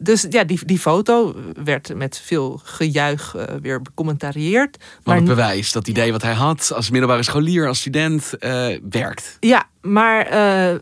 dus 0.00 0.26
ja, 0.30 0.44
die, 0.44 0.64
die 0.64 0.78
foto 0.78 1.34
werd 1.62 1.94
met 1.94 2.20
veel 2.24 2.60
gejuich 2.64 3.36
uh, 3.36 3.44
weer 3.62 3.82
becommentarieerd. 3.82 4.76
Maar 4.78 4.88
Maar 5.04 5.16
het 5.16 5.24
bewijs, 5.24 5.72
dat 5.72 5.88
idee 5.88 6.12
wat 6.12 6.22
hij 6.22 6.32
had 6.32 6.72
als 6.74 6.90
middelbare 6.90 7.22
scholier, 7.22 7.66
als 7.66 7.78
student, 7.78 8.38
eh, 8.38 8.78
werkt. 8.90 9.36
Ja, 9.40 9.68
maar 9.80 10.26
eh, 10.26 10.72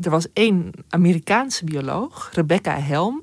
er 0.00 0.10
was 0.10 0.26
één 0.32 0.72
Amerikaanse 0.88 1.64
bioloog, 1.64 2.30
Rebecca 2.32 2.80
Helm. 2.80 3.22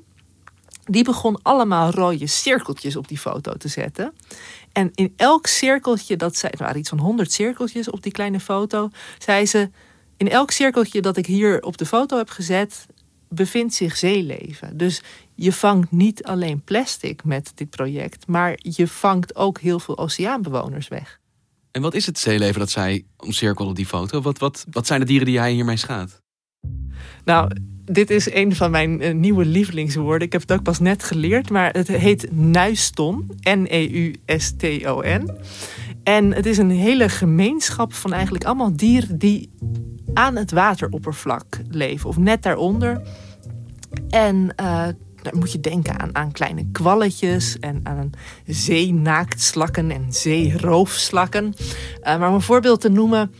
Die 0.84 1.04
begon 1.04 1.38
allemaal 1.42 1.90
rode 1.90 2.26
cirkeltjes 2.26 2.96
op 2.96 3.08
die 3.08 3.18
foto 3.18 3.52
te 3.52 3.68
zetten. 3.68 4.12
En 4.72 4.90
in 4.94 5.12
elk 5.16 5.46
cirkeltje 5.46 6.16
dat 6.16 6.36
zij, 6.36 6.50
er 6.50 6.58
waren 6.58 6.78
iets 6.78 6.88
van 6.88 6.98
100 6.98 7.32
cirkeltjes 7.32 7.90
op 7.90 8.02
die 8.02 8.12
kleine 8.12 8.40
foto, 8.40 8.90
zei 9.18 9.46
ze: 9.46 9.70
In 10.16 10.30
elk 10.30 10.50
cirkeltje 10.50 11.00
dat 11.00 11.16
ik 11.16 11.26
hier 11.26 11.62
op 11.62 11.78
de 11.78 11.86
foto 11.86 12.16
heb 12.16 12.30
gezet, 12.30 12.86
bevindt 13.28 13.74
zich 13.74 13.96
zeeleven. 13.96 14.76
Dus 14.76 15.02
je 15.34 15.52
vangt 15.52 15.90
niet 15.90 16.24
alleen 16.24 16.60
plastic 16.60 17.24
met 17.24 17.52
dit 17.54 17.70
project, 17.70 18.26
maar 18.26 18.58
je 18.58 18.88
vangt 18.88 19.36
ook 19.36 19.58
heel 19.60 19.80
veel 19.80 19.98
oceaanbewoners 19.98 20.88
weg. 20.88 21.20
En 21.70 21.82
wat 21.82 21.94
is 21.94 22.06
het 22.06 22.18
zeeleven 22.18 22.58
dat 22.58 22.70
zij 22.70 23.04
omcirkelen 23.16 23.70
op 23.70 23.76
die 23.76 23.86
foto? 23.86 24.20
Wat, 24.20 24.38
wat, 24.38 24.66
wat 24.70 24.86
zijn 24.86 25.00
de 25.00 25.06
dieren 25.06 25.26
die 25.26 25.38
hij 25.38 25.52
hiermee 25.52 25.76
schaadt? 25.76 26.22
Nou, 27.24 27.50
dit 27.90 28.10
is 28.10 28.32
een 28.32 28.56
van 28.56 28.70
mijn 28.70 29.02
uh, 29.02 29.14
nieuwe 29.14 29.44
lievelingswoorden. 29.44 30.26
Ik 30.26 30.32
heb 30.32 30.40
het 30.40 30.52
ook 30.52 30.62
pas 30.62 30.78
net 30.78 31.02
geleerd, 31.02 31.50
maar 31.50 31.72
het 31.72 31.88
heet 31.88 32.28
nuiston. 32.32 33.30
N-E-U-S-T-O-N. 33.42 35.30
En 36.02 36.32
het 36.32 36.46
is 36.46 36.58
een 36.58 36.70
hele 36.70 37.08
gemeenschap 37.08 37.94
van 37.94 38.12
eigenlijk 38.12 38.44
allemaal 38.44 38.76
dieren 38.76 39.18
die 39.18 39.50
aan 40.14 40.36
het 40.36 40.50
wateroppervlak 40.50 41.60
leven, 41.70 42.08
of 42.08 42.16
net 42.16 42.42
daaronder. 42.42 43.02
En 44.08 44.54
uh, 44.60 44.86
dan 45.22 45.38
moet 45.38 45.52
je 45.52 45.60
denken 45.60 46.00
aan, 46.00 46.14
aan 46.14 46.32
kleine 46.32 46.66
kwalletjes 46.72 47.58
en 47.58 47.80
aan 47.82 48.10
zeenaaktslakken 48.46 49.90
en 49.90 50.06
zeeroofslakken. 50.08 51.54
Uh, 52.02 52.18
maar 52.18 52.28
om 52.28 52.34
een 52.34 52.40
voorbeeld 52.40 52.80
te 52.80 52.90
noemen, 52.90 53.32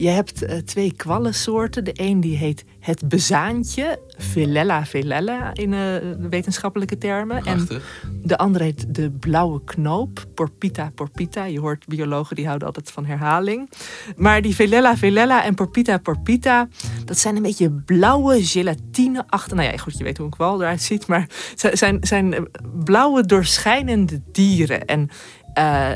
je 0.00 0.08
hebt 0.08 0.42
uh, 0.42 0.56
twee 0.56 0.92
kwallensoorten. 0.92 1.84
De 1.84 1.92
een 1.94 2.20
die 2.20 2.36
heet 2.36 2.64
het 2.78 3.08
bezaantje, 3.08 4.00
Velella 4.18 4.86
velella 4.86 5.54
in 5.54 5.72
uh, 5.72 5.94
wetenschappelijke 6.30 6.98
termen. 6.98 7.42
Prachtig. 7.42 8.00
En 8.02 8.20
de 8.22 8.38
andere 8.38 8.64
heet 8.64 8.94
de 8.94 9.10
blauwe 9.10 9.64
knoop, 9.64 10.24
Porpita 10.34 10.90
porpita. 10.94 11.44
Je 11.44 11.60
hoort 11.60 11.86
biologen 11.86 12.36
die 12.36 12.46
houden 12.46 12.66
altijd 12.66 12.90
van 12.90 13.04
herhaling. 13.04 13.70
Maar 14.16 14.42
die 14.42 14.54
Velella 14.54 14.96
velella 14.96 15.44
en 15.44 15.54
Porpita 15.54 15.98
porpita, 15.98 16.68
dat 17.04 17.18
zijn 17.18 17.36
een 17.36 17.42
beetje 17.42 17.70
blauwe 17.70 18.44
gelatine 18.44 19.24
achter. 19.26 19.56
Nou 19.56 19.70
ja, 19.70 19.76
goed, 19.76 19.98
je 19.98 20.04
weet 20.04 20.16
hoe 20.16 20.26
een 20.26 20.32
kwal 20.32 20.60
eruit 20.60 20.82
ziet, 20.82 21.06
maar 21.06 21.26
zijn, 21.54 21.98
zijn 22.00 22.48
blauwe 22.84 23.26
doorschijnende 23.26 24.20
dieren. 24.32 24.84
En 24.84 25.10
uh, 25.58 25.90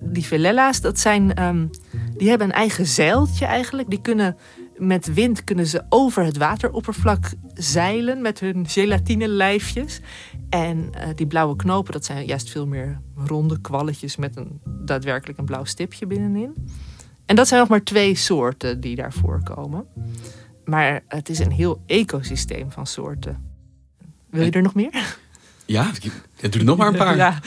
die 0.00 0.24
velella's, 0.24 0.80
dat 0.80 0.98
zijn, 0.98 1.42
um, 1.42 1.70
die 2.16 2.28
hebben 2.28 2.46
een 2.46 2.54
eigen 2.54 2.86
zeiltje 2.86 3.46
eigenlijk. 3.46 3.90
Die 3.90 4.00
kunnen 4.00 4.36
met 4.78 5.14
wind 5.14 5.44
kunnen 5.44 5.66
ze 5.66 5.82
over 5.88 6.24
het 6.24 6.36
wateroppervlak 6.36 7.32
zeilen 7.54 8.22
met 8.22 8.40
hun 8.40 8.68
gelatine 8.68 9.28
lijfjes. 9.28 10.00
En 10.50 10.90
uh, 10.94 11.02
die 11.14 11.26
blauwe 11.26 11.56
knopen, 11.56 11.92
dat 11.92 12.04
zijn 12.04 12.26
juist 12.26 12.50
veel 12.50 12.66
meer 12.66 13.00
ronde 13.14 13.60
kwalletjes 13.60 14.16
met 14.16 14.36
een 14.36 14.60
daadwerkelijk 14.64 15.38
een 15.38 15.44
blauw 15.44 15.64
stipje 15.64 16.06
binnenin. 16.06 16.54
En 17.26 17.36
dat 17.36 17.48
zijn 17.48 17.60
nog 17.60 17.68
maar 17.68 17.82
twee 17.82 18.14
soorten 18.14 18.80
die 18.80 18.96
daar 18.96 19.12
voorkomen. 19.12 19.86
Maar 20.64 21.02
het 21.08 21.28
is 21.28 21.38
een 21.38 21.52
heel 21.52 21.82
ecosysteem 21.86 22.72
van 22.72 22.86
soorten. 22.86 23.46
Wil 24.30 24.44
je 24.44 24.50
er 24.50 24.62
nog 24.62 24.74
meer? 24.74 25.16
Ja, 25.64 25.90
doe 26.40 26.50
er 26.50 26.64
nog 26.64 26.76
maar 26.76 26.88
een 26.88 26.96
paar. 26.96 27.16
Ja. 27.16 27.38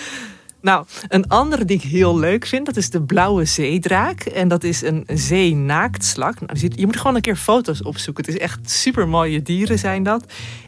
Nou, 0.62 0.86
een 1.08 1.28
andere 1.28 1.66
die 1.66 1.78
ik 1.78 1.84
heel 1.84 2.20
leuk 2.20 2.46
vind, 2.46 2.66
dat 2.66 2.78
is 2.78 2.90
de 2.90 3.04
blauwe 3.04 3.46
zeedraak. 3.46 4.22
En 4.22 4.48
dat 4.48 4.64
is 4.64 4.82
een 4.82 5.04
zeenaaktslak. 5.08 6.40
Nou, 6.40 6.70
je 6.76 6.86
moet 6.86 6.98
gewoon 6.98 7.16
een 7.16 7.22
keer 7.22 7.36
foto's 7.36 7.84
opzoeken. 7.84 8.26
Het 8.26 8.36
is 8.36 8.42
echt 8.42 8.70
super 8.70 9.08
mooie 9.08 9.42
dieren 9.42 9.80
zijn 9.80 10.04
dat. 10.04 10.26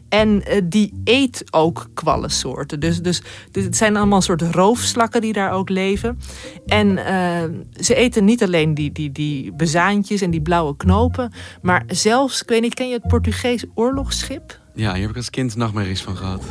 En 0.08 0.42
uh, 0.48 0.60
die 0.64 1.00
eet 1.04 1.44
ook 1.50 1.86
kwallensoorten. 1.94 2.80
Dus, 2.80 3.02
dus, 3.02 3.22
het 3.52 3.76
zijn 3.76 3.96
allemaal 3.96 4.22
soort 4.22 4.42
roofslakken 4.42 5.20
die 5.20 5.32
daar 5.32 5.52
ook 5.52 5.68
leven. 5.68 6.18
En 6.66 6.88
uh, 6.88 7.42
ze 7.80 7.94
eten 7.94 8.24
niet 8.24 8.42
alleen 8.42 8.74
die, 8.74 8.92
die, 8.92 9.12
die 9.12 9.52
bezaantjes 9.52 10.20
en 10.20 10.30
die 10.30 10.42
blauwe 10.42 10.76
knopen. 10.76 11.32
Maar 11.62 11.82
zelfs, 11.86 12.42
ik 12.42 12.48
weet 12.48 12.60
niet, 12.60 12.74
ken 12.74 12.88
je 12.88 12.94
het 12.94 13.08
Portugees 13.08 13.64
oorlogsschip? 13.74 14.60
Ja, 14.74 14.92
hier 14.92 15.00
heb 15.00 15.10
ik 15.10 15.16
als 15.16 15.30
kind 15.30 15.56
nachtmerries 15.56 16.02
van 16.02 16.16
gehad. 16.16 16.42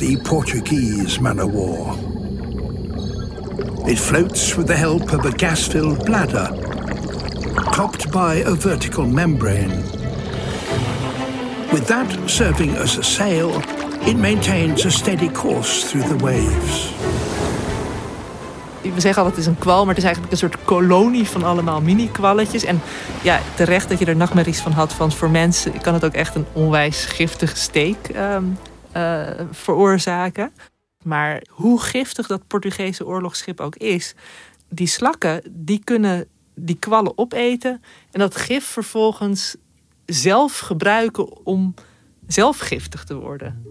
The 0.00 0.16
Portuguese 0.16 1.20
man 1.20 1.38
of 1.38 1.52
war. 1.52 1.94
It 3.86 3.98
floats 3.98 4.56
with 4.56 4.66
the 4.66 4.76
help 4.76 5.12
of 5.12 5.26
a 5.26 5.30
gas 5.30 5.68
filled 5.68 6.04
bladder, 6.04 6.48
topped 7.72 8.10
by 8.10 8.42
a 8.46 8.54
vertical 8.54 9.06
membrane. 9.06 9.82
With 11.70 11.86
that 11.86 12.06
serving 12.26 12.76
as 12.76 12.98
a 12.98 13.02
sail, 13.02 13.62
it 14.06 14.16
maintains 14.16 14.86
a 14.86 14.90
steady 14.90 15.28
course 15.28 15.90
through 15.90 16.08
the 16.08 16.24
waves. 16.24 16.94
We 18.82 19.00
zeggen 19.00 19.22
altijd 19.22 19.36
het 19.36 19.46
is 19.46 19.46
een 19.46 19.58
kwal, 19.58 19.78
maar 19.78 19.94
het 19.94 19.98
is 19.98 20.04
eigenlijk 20.04 20.32
een 20.32 20.38
soort 20.38 20.64
kolonie 20.64 21.28
van 21.28 21.44
allemaal 21.44 21.80
mini-kwalletjes. 21.80 22.64
En 22.64 22.80
ja, 23.22 23.40
terecht 23.54 23.88
dat 23.88 23.98
je 23.98 24.04
er 24.04 24.16
nachtmerries 24.16 24.60
van 24.60 24.72
had, 24.72 24.96
want 24.96 25.14
voor 25.14 25.30
mensen 25.30 25.80
kan 25.80 25.94
het 25.94 26.04
ook 26.04 26.14
echt 26.14 26.34
een 26.34 26.46
onwijs 26.52 27.04
giftige 27.04 27.56
steek 27.56 27.96
um, 28.16 28.58
uh, 28.96 29.30
veroorzaken. 29.50 30.52
Maar 31.04 31.42
hoe 31.50 31.80
giftig 31.80 32.26
dat 32.26 32.46
Portugese 32.46 33.06
oorlogsschip 33.06 33.60
ook 33.60 33.76
is, 33.76 34.14
die 34.68 34.86
slakken 34.86 35.42
die 35.50 35.80
kunnen 35.84 36.26
die 36.54 36.76
kwallen 36.78 37.18
opeten 37.18 37.82
en 38.10 38.20
dat 38.20 38.36
gif 38.36 38.64
vervolgens 38.64 39.56
zelf 40.06 40.58
gebruiken 40.58 41.46
om 41.46 41.74
zelf 42.26 42.58
giftig 42.58 43.04
te 43.04 43.14
worden. 43.14 43.64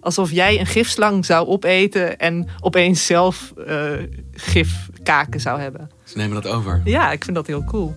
Alsof 0.00 0.30
jij 0.30 0.60
een 0.60 0.66
gifslang 0.66 1.24
zou 1.24 1.46
opeten 1.46 2.18
en 2.18 2.48
opeens 2.60 3.06
zelf 3.06 3.52
uh, 3.56 3.92
gifkaken 4.32 5.40
zou 5.40 5.60
hebben. 5.60 5.90
Ze 6.04 6.16
nemen 6.16 6.42
dat 6.42 6.52
over. 6.52 6.80
Ja, 6.84 7.12
ik 7.12 7.24
vind 7.24 7.36
dat 7.36 7.46
heel 7.46 7.64
cool. 7.64 7.96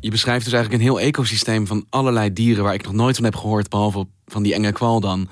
Je 0.00 0.10
beschrijft 0.10 0.44
dus 0.44 0.52
eigenlijk 0.52 0.82
een 0.82 0.88
heel 0.88 1.00
ecosysteem 1.00 1.66
van 1.66 1.86
allerlei 1.90 2.32
dieren 2.32 2.64
waar 2.64 2.74
ik 2.74 2.84
nog 2.84 2.92
nooit 2.92 3.16
van 3.16 3.24
heb 3.24 3.36
gehoord, 3.36 3.68
behalve 3.68 4.06
van 4.26 4.42
die 4.42 4.54
enge 4.54 4.72
kwal 4.72 5.00
dan. 5.00 5.28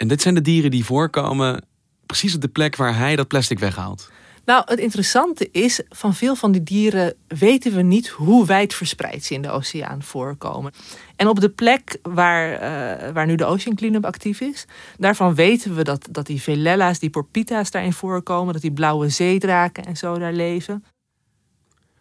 En 0.00 0.08
dit 0.08 0.22
zijn 0.22 0.34
de 0.34 0.40
dieren 0.40 0.70
die 0.70 0.84
voorkomen 0.84 1.64
precies 2.06 2.34
op 2.34 2.40
de 2.40 2.48
plek 2.48 2.76
waar 2.76 2.96
hij 2.96 3.16
dat 3.16 3.28
plastic 3.28 3.58
weghaalt. 3.58 4.10
Nou, 4.44 4.62
het 4.66 4.78
interessante 4.78 5.48
is, 5.52 5.82
van 5.88 6.14
veel 6.14 6.34
van 6.34 6.52
die 6.52 6.62
dieren 6.62 7.14
weten 7.26 7.74
we 7.74 7.82
niet 7.82 8.08
hoe 8.08 8.46
wijd 8.46 8.74
verspreid 8.74 9.24
ze 9.24 9.34
in 9.34 9.42
de 9.42 9.50
oceaan 9.50 10.02
voorkomen. 10.02 10.72
En 11.16 11.28
op 11.28 11.40
de 11.40 11.48
plek 11.48 11.98
waar, 12.02 12.52
uh, 12.52 13.12
waar 13.12 13.26
nu 13.26 13.34
de 13.34 13.44
Ocean 13.44 13.76
Cleanup 13.76 14.04
actief 14.04 14.40
is, 14.40 14.66
daarvan 14.98 15.34
weten 15.34 15.74
we 15.74 15.84
dat, 15.84 16.08
dat 16.10 16.26
die 16.26 16.42
velella's, 16.42 16.98
die 16.98 17.10
porpita's 17.10 17.70
daarin 17.70 17.92
voorkomen, 17.92 18.52
dat 18.52 18.62
die 18.62 18.72
blauwe 18.72 19.08
zeedraken 19.08 19.84
en 19.84 19.96
zo 19.96 20.18
daar 20.18 20.32
leven. 20.32 20.84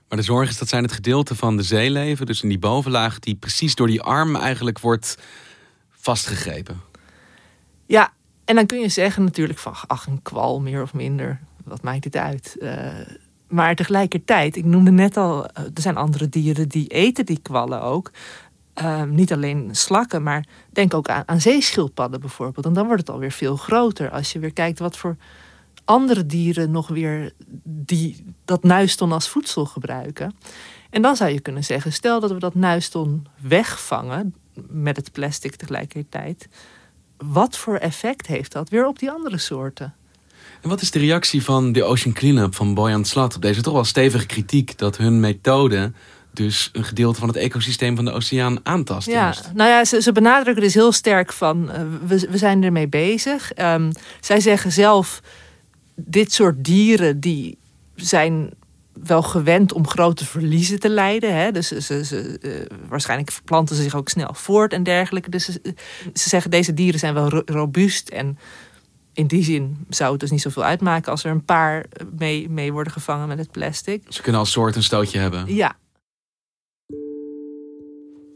Maar 0.08 0.18
de 0.18 0.24
zorg 0.24 0.50
is 0.50 0.58
dat 0.58 0.70
zijn 0.70 0.84
het 0.84 0.92
gedeelte 0.92 1.36
van 1.36 1.58
de 1.58 1.64
zeeleven, 1.64 2.26
dus 2.26 2.42
in 2.42 2.50
die 2.50 2.60
bovenlaag, 2.60 3.20
die 3.20 3.36
precies 3.36 3.76
door 3.76 3.88
die 3.88 4.02
arm 4.02 4.36
eigenlijk 4.36 4.80
wordt 4.80 5.18
vastgegrepen. 5.90 6.88
Ja, 7.90 8.14
en 8.46 8.56
dan 8.56 8.66
kun 8.66 8.80
je 8.80 8.90
zeggen 8.90 9.24
natuurlijk 9.24 9.60
van, 9.60 9.74
ach, 9.88 10.08
een 10.08 10.22
kwal 10.22 10.62
meer 10.62 10.82
of 10.82 10.94
minder, 10.94 11.40
wat 11.64 11.82
maakt 11.82 12.04
dit 12.04 12.16
uit? 12.16 12.56
Uh, 12.60 12.92
maar 13.48 13.76
tegelijkertijd, 13.76 14.56
ik 14.56 14.66
noemde 14.66 14.92
net 14.92 15.18
al, 15.18 15.46
er 15.54 15.72
zijn 15.74 15.98
andere 15.98 16.30
dieren 16.30 16.70
die 16.70 16.88
eten 16.88 17.26
die 17.26 17.40
kwallen 17.42 17.82
ook. 17.82 18.12
Uh, 18.82 19.04
niet 19.04 19.34
alleen 19.34 19.70
slakken, 19.72 20.24
maar 20.24 20.46
denk 20.70 20.94
ook 20.94 21.10
aan, 21.10 21.24
aan 21.26 21.42
zeeschildpadden 21.42 22.20
bijvoorbeeld. 22.20 22.66
En 22.66 22.74
dan 22.74 22.86
wordt 22.86 23.02
het 23.02 23.10
alweer 23.10 23.32
veel 23.32 23.56
groter 23.56 24.10
als 24.10 24.32
je 24.32 24.40
weer 24.40 24.54
kijkt 24.54 24.80
wat 24.80 24.98
voor 24.98 25.16
andere 25.86 26.26
dieren 26.26 26.72
nog 26.72 26.88
weer 26.88 27.34
die, 27.64 28.26
dat 28.46 28.64
nuiston 28.64 29.12
als 29.12 29.30
voedsel 29.30 29.66
gebruiken. 29.66 30.36
En 30.90 31.02
dan 31.02 31.16
zou 31.16 31.32
je 31.32 31.40
kunnen 31.40 31.64
zeggen, 31.64 31.94
stel 31.94 32.20
dat 32.20 32.32
we 32.32 32.40
dat 32.40 32.56
nuiston 32.56 33.28
wegvangen 33.42 34.36
met 34.68 34.96
het 34.96 35.12
plastic 35.12 35.56
tegelijkertijd 35.56 36.48
wat 37.26 37.58
voor 37.58 37.76
effect 37.76 38.28
heeft 38.28 38.52
dat 38.52 38.70
weer 38.70 38.88
op 38.88 39.00
die 39.00 39.12
andere 39.12 39.38
soorten? 39.38 39.94
En 40.62 40.70
wat 40.70 40.82
is 40.82 40.92
de 40.92 41.00
reactie 41.00 41.44
van 41.44 41.72
de 41.72 41.84
Ocean 41.84 42.14
Cleanup 42.14 42.56
van 42.56 42.74
Boyan 42.74 43.06
Slat 43.06 43.36
op 43.36 43.42
deze 43.42 43.62
toch 43.62 43.74
wel 43.74 43.84
stevige 43.84 44.26
kritiek 44.26 44.78
dat 44.78 44.98
hun 44.98 45.20
methode 45.20 45.92
dus 46.34 46.70
een 46.74 46.84
gedeelte 46.84 47.20
van 47.20 47.28
het 47.28 47.38
ecosysteem 47.38 47.96
van 47.96 48.06
de 48.06 48.12
oceaan 48.12 48.60
aantast. 48.64 49.08
Ja, 49.08 49.14
juist. 49.14 49.52
nou 49.54 49.70
ja, 49.70 49.86
ze, 49.86 50.02
ze 50.02 50.12
benadrukken 50.12 50.64
dus 50.64 50.74
heel 50.74 50.92
sterk 50.92 51.34
van 51.34 51.70
uh, 51.70 51.82
we, 52.08 52.28
we 52.30 52.38
zijn 52.38 52.64
ermee 52.64 52.88
bezig. 52.88 53.52
Um, 53.58 53.92
zij 54.20 54.40
zeggen 54.40 54.72
zelf, 54.72 55.22
dit 55.96 56.34
soort 56.34 56.64
dieren 56.64 57.20
die 57.20 57.58
zijn 57.96 58.54
wel 59.04 59.22
gewend 59.22 59.74
om 59.74 59.88
grote 59.88 60.26
verliezen 60.26 60.80
te 60.80 60.90
lijden. 60.90 61.36
Hè? 61.36 61.52
Dus 61.52 61.68
ze, 61.68 62.38
uh, 62.42 62.78
waarschijnlijk 62.90 63.32
verplanten 63.32 63.76
ze 63.76 63.84
zich 63.84 63.96
ook 63.96 64.10
snel 64.10 64.34
voort 64.34 64.74
en 64.74 64.84
dergelijke. 64.84 65.30
Dus 65.30 65.46
ze, 65.46 65.62
ze 66.14 66.30
zeggen 66.30 66.52
deze 66.52 66.74
dieren 66.74 67.00
zijn 67.00 67.14
wel 67.14 67.30
ro 67.30 67.42
robuust 67.46 68.10
en 68.10 68.38
in 69.14 69.28
die 69.28 69.44
zin 69.44 69.86
zou 69.90 70.12
het 70.12 70.20
dus 70.20 70.32
niet 70.32 70.42
zoveel 70.42 70.64
uitmaken 70.64 71.12
als 71.12 71.24
er 71.24 71.32
een 71.32 71.46
paar 71.46 71.86
mee, 72.18 72.50
mee 72.50 72.72
worden 72.72 72.94
gevangen 72.94 73.28
met 73.28 73.38
het 73.38 73.52
plastic. 73.52 74.04
Ze 74.08 74.22
kunnen 74.22 74.42
als 74.42 74.52
soort 74.52 74.76
een 74.76 74.84
stootje 74.84 75.20
hebben. 75.20 75.56
Ja. 75.56 75.76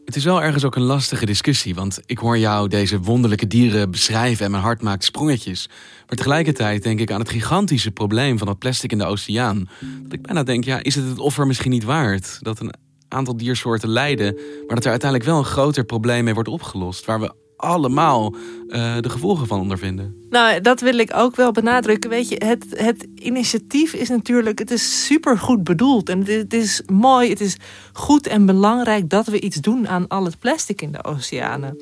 Het 0.06 0.16
is 0.16 0.24
wel 0.24 0.44
ergens 0.44 0.64
ook 0.64 0.76
een 0.76 0.82
lastige 0.82 1.26
discussie, 1.26 1.76
want 1.76 2.00
ik 2.06 2.18
hoor 2.18 2.38
jou 2.38 2.68
deze 2.68 3.00
wonderlijke 3.00 3.48
dieren 3.48 3.92
beschrijven 3.92 4.46
en 4.46 4.52
mijn 4.52 4.64
hart 4.64 4.82
maakt 4.82 5.04
sprongetjes. 5.04 5.70
Maar 6.08 6.18
tegelijkertijd 6.18 6.84
denk 6.84 7.00
ik 7.00 7.12
aan 7.12 7.20
het 7.20 7.30
gigantische 7.30 7.92
probleem 7.92 8.38
van 8.38 8.48
het 8.48 8.60
plastic 8.60 8.92
in 8.92 8.98
de 8.98 9.06
oceaan. 9.06 9.70
Dat 10.04 10.14
ik 10.14 10.22
bijna 10.22 10.44
denk, 10.44 10.64
ja, 10.64 10.84
is 10.84 10.96
het 10.96 11.08
het 11.08 11.20
offer 11.20 11.48
misschien 11.48 11.72
niet 11.72 11.84
waard? 11.84 12.38
Dat 12.42 12.60
een 12.60 12.74
aantal 13.08 13.38
diersoorten 13.38 13.90
lijden, 13.90 14.34
maar 14.68 14.76
dat 14.76 14.84
er 14.84 14.92
uiteindelijk 14.92 15.30
wel 15.30 15.40
een 15.40 15.46
groter 15.46 15.84
probleem 15.84 16.24
mee 16.24 16.34
wordt 16.34 16.50
opgelost, 16.50 17.06
waar 17.06 17.20
we 17.20 17.34
allemaal 17.58 18.36
uh, 18.68 18.98
de 19.00 19.10
gevolgen 19.10 19.48
van 19.48 19.60
ondervinden. 19.60 20.16
Nou, 20.30 20.62
dat 20.62 20.82
wil 20.82 20.98
ik 20.98 21.16
ook 21.16 21.36
wel 21.36 21.52
benadrukken. 21.52 22.10
Weet 22.10 22.30
je, 22.30 22.42
het, 22.46 22.66
het 22.70 23.08
initiatief 23.16 23.94
is 23.94 24.10
natuurlijk, 24.10 24.60
het 24.60 24.72
is 24.72 25.06
super 25.06 25.38
goed 25.38 25.64
bedoeld. 25.64 26.10
En 26.10 26.26
het 26.26 26.54
is 26.54 26.82
mooi, 26.92 27.30
het 27.30 27.42
is 27.42 27.58
goed 27.94 28.28
en 28.28 28.46
belangrijk 28.46 29.10
dat 29.10 29.28
we 29.28 29.40
iets 29.40 29.62
doen 29.62 29.88
aan 29.88 30.08
al 30.08 30.26
het 30.26 30.40
plastic 30.40 30.82
in 30.82 30.92
de 30.92 31.04
oceanen. 31.04 31.78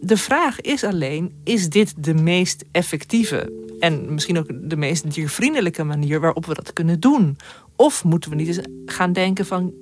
De 0.00 0.16
vraag 0.16 0.60
is 0.60 0.84
alleen, 0.84 1.32
is 1.44 1.68
dit 1.68 1.94
de 1.98 2.14
meest 2.14 2.64
effectieve 2.72 3.52
en 3.80 4.14
misschien 4.14 4.38
ook 4.38 4.70
de 4.70 4.76
meest 4.76 5.14
diervriendelijke 5.14 5.84
manier 5.84 6.20
waarop 6.20 6.46
we 6.46 6.54
dat 6.54 6.72
kunnen 6.72 7.00
doen? 7.00 7.36
Of 7.76 8.04
moeten 8.04 8.30
we 8.30 8.36
niet 8.36 8.46
eens 8.46 8.60
gaan 8.86 9.12
denken 9.12 9.46
van, 9.46 9.72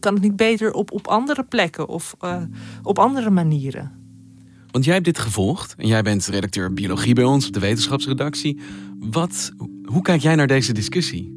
kan 0.00 0.14
het 0.14 0.22
niet 0.22 0.36
beter 0.36 0.72
op, 0.72 0.92
op 0.92 1.06
andere 1.06 1.42
plekken 1.42 1.88
of 1.88 2.16
uh, 2.24 2.42
op 2.82 2.98
andere 2.98 3.30
manieren? 3.30 4.05
Want 4.76 4.88
jij 4.88 4.96
hebt 4.96 5.06
dit 5.06 5.18
gevolgd 5.18 5.74
en 5.78 5.86
jij 5.86 6.02
bent 6.02 6.26
redacteur 6.26 6.72
biologie 6.72 7.14
bij 7.14 7.24
ons 7.24 7.46
op 7.46 7.52
de 7.52 7.60
wetenschapsredactie. 7.60 8.60
Wat, 8.98 9.52
hoe 9.84 10.02
kijk 10.02 10.20
jij 10.20 10.34
naar 10.34 10.46
deze 10.46 10.72
discussie? 10.72 11.34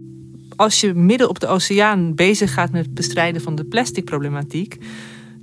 Als 0.55 0.81
je 0.81 0.93
midden 0.93 1.29
op 1.29 1.39
de 1.39 1.47
oceaan 1.47 2.15
bezig 2.15 2.53
gaat 2.53 2.71
met 2.71 2.85
het 2.85 2.93
bestrijden 2.93 3.41
van 3.41 3.55
de 3.55 3.65
plasticproblematiek, 3.65 4.77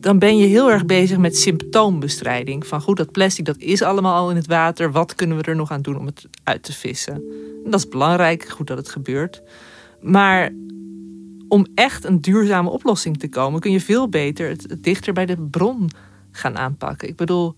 dan 0.01 0.19
ben 0.19 0.37
je 0.37 0.47
heel 0.47 0.71
erg 0.71 0.87
bezig 0.87 1.19
met 1.19 1.37
symptoombestrijding. 1.37 2.67
Van 2.67 2.81
goed, 2.81 2.97
dat 2.97 3.13
plastic 3.13 3.45
dat 3.45 3.59
is 3.59 3.83
allemaal 3.83 4.15
al 4.15 4.31
in 4.31 4.37
het 4.37 4.47
water. 4.47 4.93
Wat 4.93 5.15
kunnen 5.15 5.37
we 5.37 5.43
er 5.43 5.57
nog 5.57 5.71
aan 5.71 5.83
doen 5.83 5.99
om 5.99 6.07
het 6.07 6.29
uit 6.43 6.63
te 6.63 6.73
vissen? 6.73 7.15
En 7.65 7.71
dat 7.71 7.81
is 7.81 7.89
belangrijk, 7.89 8.49
goed 8.49 8.67
dat 8.67 8.79
het 8.79 8.89
gebeurt. 8.89 9.43
Maar 10.01 10.53
om 11.49 11.67
echt 11.75 12.05
een 12.05 12.21
duurzame 12.21 12.71
oplossing 12.71 13.19
te 13.19 13.29
komen, 13.29 13.61
kun 13.61 13.73
je 13.73 13.81
veel 13.81 14.09
beter 14.09 14.49
het 14.49 14.77
dichter 14.81 15.13
bij 15.13 15.27
de 15.27 15.37
bron 15.51 15.91
gaan 16.31 16.57
aanpakken. 16.57 17.09
Ik 17.09 17.17
bedoel, 17.17 17.55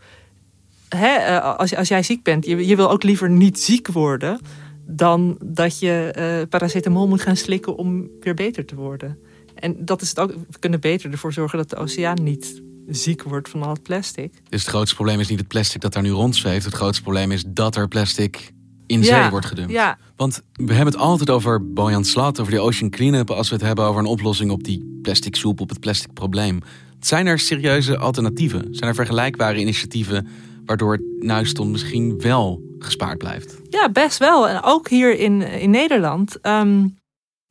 hè, 0.89 1.17
eh, 1.17 1.57
als, 1.57 1.75
als 1.75 1.89
jij 1.89 2.03
ziek 2.03 2.23
bent, 2.23 2.47
je, 2.47 2.67
je 2.67 2.77
wil 2.77 2.91
ook 2.91 3.03
liever 3.03 3.31
niet 3.31 3.61
ziek 3.61 3.89
worden 3.89 4.41
dan 4.87 5.39
dat 5.45 5.79
je 5.79 6.15
uh, 6.19 6.49
paracetamol 6.49 7.09
moet 7.09 7.23
gaan 7.23 7.37
slikken 7.37 7.77
om 7.77 8.09
weer 8.21 8.35
beter 8.35 8.65
te 8.65 8.75
worden. 8.75 9.19
En 9.55 9.85
dat 9.85 10.03
is 10.03 10.09
het 10.09 10.19
ook. 10.19 10.31
We 10.31 10.59
kunnen 10.59 10.81
beter 10.81 11.11
ervoor 11.11 11.33
zorgen 11.33 11.59
dat 11.59 11.71
de 11.71 11.77
oceaan 11.77 12.23
niet 12.23 12.63
ziek 12.89 13.23
wordt 13.23 13.49
van 13.49 13.63
al 13.63 13.71
het 13.71 13.83
plastic. 13.83 14.33
Dus 14.49 14.61
het 14.61 14.71
grootste 14.71 14.95
probleem 14.95 15.21
is 15.21 15.29
niet 15.29 15.39
het 15.39 15.49
plastic 15.49 15.81
dat 15.81 15.93
daar 15.93 16.03
nu 16.03 16.11
rondzweeft. 16.11 16.65
Het 16.65 16.75
grootste 16.75 17.03
probleem 17.03 17.33
is 17.33 17.45
dat 17.47 17.77
er 17.77 17.89
plastic 17.89 18.53
in 18.87 19.03
ja, 19.03 19.23
zee 19.23 19.31
wordt 19.31 19.47
gedumpt. 19.47 19.73
Ja. 19.73 19.99
Want 20.17 20.43
we 20.53 20.75
hebben 20.75 20.93
het 20.93 21.03
altijd 21.03 21.31
over 21.31 21.73
Boyan 21.73 22.05
Slat, 22.05 22.41
over 22.41 22.53
die 22.53 22.61
ocean 22.61 22.91
cleanup, 22.91 23.31
als 23.31 23.49
we 23.49 23.55
het 23.55 23.65
hebben 23.65 23.85
over 23.85 24.01
een 24.01 24.07
oplossing 24.07 24.51
op 24.51 24.65
die 24.65 24.99
plastic 25.03 25.37
soep, 25.37 25.61
op 25.61 25.69
het 25.69 25.81
plastic 25.81 26.13
probleem. 26.13 26.61
Zijn 27.01 27.27
er 27.27 27.39
serieuze 27.39 27.99
alternatieven? 27.99 28.69
Zijn 28.71 28.91
er 28.91 28.95
vergelijkbare 28.95 29.59
initiatieven 29.59 30.27
waardoor 30.69 30.93
het 30.93 31.03
nuiston 31.19 31.71
misschien 31.71 32.21
wel 32.21 32.63
gespaard 32.79 33.19
blijft? 33.19 33.61
Ja, 33.71 33.91
best 33.91 34.19
wel. 34.19 34.49
En 34.49 34.63
ook 34.63 34.89
hier 34.89 35.19
in, 35.19 35.43
in 35.43 35.71
Nederland. 35.71 36.47
Um, 36.47 36.97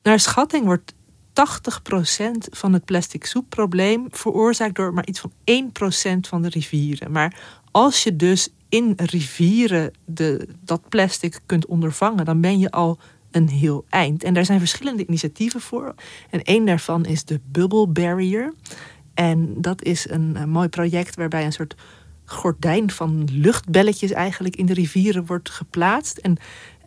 naar 0.01 0.19
schatting 0.19 0.65
wordt 0.65 0.93
80% 0.93 0.93
van 2.49 2.73
het 2.73 2.85
plastic 2.85 3.25
soepprobleem 3.25 4.05
veroorzaakt 4.09 4.75
door 4.75 4.93
maar 4.93 5.05
iets 5.05 5.19
van 5.19 5.31
1% 6.17 6.19
van 6.19 6.41
de 6.41 6.49
rivieren. 6.49 7.11
Maar 7.11 7.39
als 7.71 8.03
je 8.03 8.15
dus 8.15 8.49
in 8.69 8.93
rivieren 8.95 9.91
de, 10.05 10.47
dat 10.63 10.89
plastic 10.89 11.39
kunt 11.45 11.65
ondervangen, 11.65 12.25
dan 12.25 12.41
ben 12.41 12.59
je 12.59 12.71
al 12.71 12.99
een 13.31 13.49
heel 13.49 13.85
eind. 13.89 14.23
En 14.23 14.33
daar 14.33 14.45
zijn 14.45 14.59
verschillende 14.59 15.05
initiatieven 15.05 15.61
voor. 15.61 15.95
En 16.29 16.43
één 16.43 16.65
daarvan 16.65 17.05
is 17.05 17.25
de 17.25 17.39
Bubble 17.51 17.87
Barrier. 17.87 18.53
En 19.13 19.61
dat 19.61 19.83
is 19.83 20.09
een 20.09 20.49
mooi 20.49 20.67
project 20.67 21.15
waarbij 21.15 21.45
een 21.45 21.53
soort 21.53 21.75
gordijn 22.29 22.91
van 22.91 23.27
luchtbelletjes 23.31 24.11
eigenlijk 24.11 24.55
in 24.55 24.65
de 24.65 24.73
rivieren 24.73 25.25
wordt 25.25 25.49
geplaatst. 25.49 26.17
En, 26.17 26.37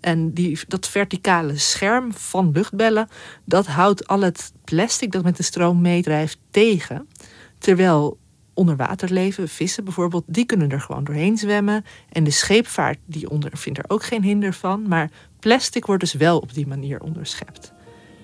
en 0.00 0.33
die, 0.33 0.59
dat 0.68 0.88
verticale 0.88 1.59
scherm 1.59 2.12
van 2.12 2.50
luchtbellen, 2.53 3.09
dat 3.44 3.66
houdt 3.66 4.07
al 4.07 4.20
het 4.20 4.53
plastic 4.64 5.12
dat 5.12 5.22
met 5.22 5.37
de 5.37 5.42
stroom 5.42 5.81
meedrijft 5.81 6.38
tegen. 6.50 7.09
Terwijl 7.59 8.18
onderwaterleven, 8.55 9.48
vissen 9.48 9.85
bijvoorbeeld, 9.85 10.24
die 10.26 10.46
kunnen 10.46 10.70
er 10.70 10.81
gewoon 10.81 11.05
doorheen 11.05 11.37
zwemmen. 11.37 11.85
En 12.09 12.24
de 12.24 12.31
scheepvaart 12.31 12.98
die 13.07 13.31
ondervindt 13.31 13.79
er 13.79 13.85
ook 13.88 14.05
geen 14.05 14.22
hinder 14.22 14.53
van. 14.53 14.88
Maar 14.88 15.11
plastic 15.38 15.87
wordt 15.87 16.03
dus 16.03 16.12
wel 16.12 16.38
op 16.38 16.55
die 16.55 16.66
manier 16.66 17.00
onderschept. 17.00 17.72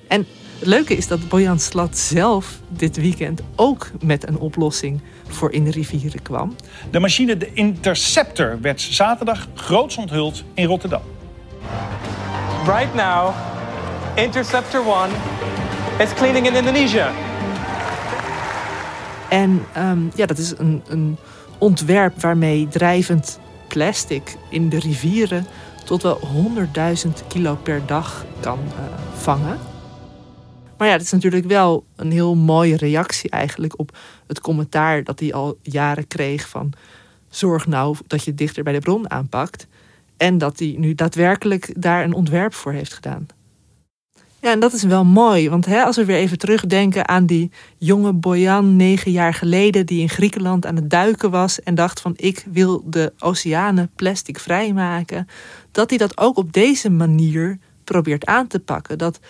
En 0.08 0.26
het 0.58 0.68
leuke 0.68 0.96
is 0.96 1.06
dat 1.06 1.28
Bojan 1.28 1.58
Slat 1.60 1.98
zelf 1.98 2.60
dit 2.68 2.96
weekend 2.96 3.40
ook 3.56 3.90
met 4.00 4.28
een 4.28 4.38
oplossing 4.38 5.00
voor 5.28 5.52
in 5.52 5.64
de 5.64 5.70
rivieren 5.70 6.22
kwam. 6.22 6.56
De 6.90 7.00
machine 7.00 7.36
de 7.36 7.52
Interceptor 7.52 8.58
werd 8.60 8.80
zaterdag 8.80 9.48
groots 9.54 9.96
onthuld 9.96 10.44
in 10.54 10.66
Rotterdam. 10.66 11.02
Right 12.66 12.94
now, 12.94 13.34
Interceptor 14.14 14.80
1 14.80 15.10
is 15.98 16.14
cleaning 16.14 16.46
in 16.46 16.54
Indonesia. 16.54 17.12
En 19.28 19.64
um, 19.76 20.10
ja, 20.14 20.26
dat 20.26 20.38
is 20.38 20.54
een, 20.58 20.82
een 20.88 21.16
ontwerp 21.58 22.20
waarmee 22.20 22.68
drijvend 22.68 23.38
plastic 23.68 24.36
in 24.50 24.68
de 24.68 24.78
rivieren 24.78 25.46
tot 25.84 26.02
wel 26.02 26.20
100.000 27.04 27.26
kilo 27.28 27.54
per 27.62 27.82
dag 27.86 28.24
kan 28.40 28.58
uh, 28.64 28.72
vangen. 29.14 29.58
Maar 30.78 30.86
ja, 30.86 30.92
het 30.92 31.02
is 31.02 31.12
natuurlijk 31.12 31.46
wel 31.46 31.84
een 31.96 32.10
heel 32.10 32.34
mooie 32.34 32.76
reactie 32.76 33.30
eigenlijk 33.30 33.78
op 33.78 33.96
het 34.26 34.40
commentaar 34.40 35.04
dat 35.04 35.20
hij 35.20 35.32
al 35.32 35.58
jaren 35.62 36.06
kreeg 36.06 36.48
van 36.48 36.72
zorg 37.28 37.66
nou 37.66 37.96
dat 38.06 38.24
je 38.24 38.34
dichter 38.34 38.62
bij 38.62 38.72
de 38.72 38.78
bron 38.78 39.10
aanpakt. 39.10 39.66
En 40.16 40.38
dat 40.38 40.58
hij 40.58 40.74
nu 40.78 40.94
daadwerkelijk 40.94 41.72
daar 41.76 42.04
een 42.04 42.14
ontwerp 42.14 42.54
voor 42.54 42.72
heeft 42.72 42.94
gedaan. 42.94 43.26
Ja, 44.40 44.52
en 44.52 44.60
dat 44.60 44.72
is 44.72 44.82
wel 44.82 45.04
mooi, 45.04 45.50
want 45.50 45.66
hè, 45.66 45.82
als 45.82 45.96
we 45.96 46.04
weer 46.04 46.16
even 46.16 46.38
terugdenken 46.38 47.08
aan 47.08 47.26
die 47.26 47.50
jonge 47.78 48.12
Bojan 48.12 48.76
negen 48.76 49.10
jaar 49.10 49.34
geleden 49.34 49.86
die 49.86 50.00
in 50.00 50.08
Griekenland 50.08 50.66
aan 50.66 50.76
het 50.76 50.90
duiken 50.90 51.30
was 51.30 51.62
en 51.62 51.74
dacht 51.74 52.00
van 52.00 52.12
ik 52.16 52.44
wil 52.52 52.82
de 52.86 53.12
oceanen 53.18 53.90
plastic 53.96 54.38
vrijmaken, 54.38 55.28
dat 55.70 55.88
hij 55.90 55.98
dat 55.98 56.18
ook 56.18 56.36
op 56.36 56.52
deze 56.52 56.90
manier 56.90 57.58
probeert 57.84 58.26
aan 58.26 58.46
te 58.46 58.60
pakken. 58.60 58.98
Dat 58.98 59.20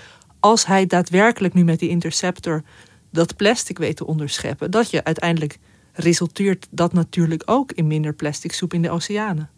als 0.47 0.67
hij 0.67 0.87
daadwerkelijk 0.87 1.55
nu 1.55 1.65
met 1.65 1.79
die 1.79 1.89
interceptor 1.89 2.63
dat 3.11 3.37
plastic 3.37 3.79
weet 3.79 3.97
te 3.97 4.07
onderscheppen, 4.07 4.71
dat 4.71 4.91
je 4.91 5.05
uiteindelijk 5.05 5.59
resulteert 5.93 6.67
dat 6.71 6.93
natuurlijk 6.93 7.43
ook 7.47 7.73
in 7.73 7.87
minder 7.87 8.15
plastic 8.15 8.53
soep 8.53 8.75
in 8.75 8.83
de 8.83 8.91
oceanen. 8.91 9.51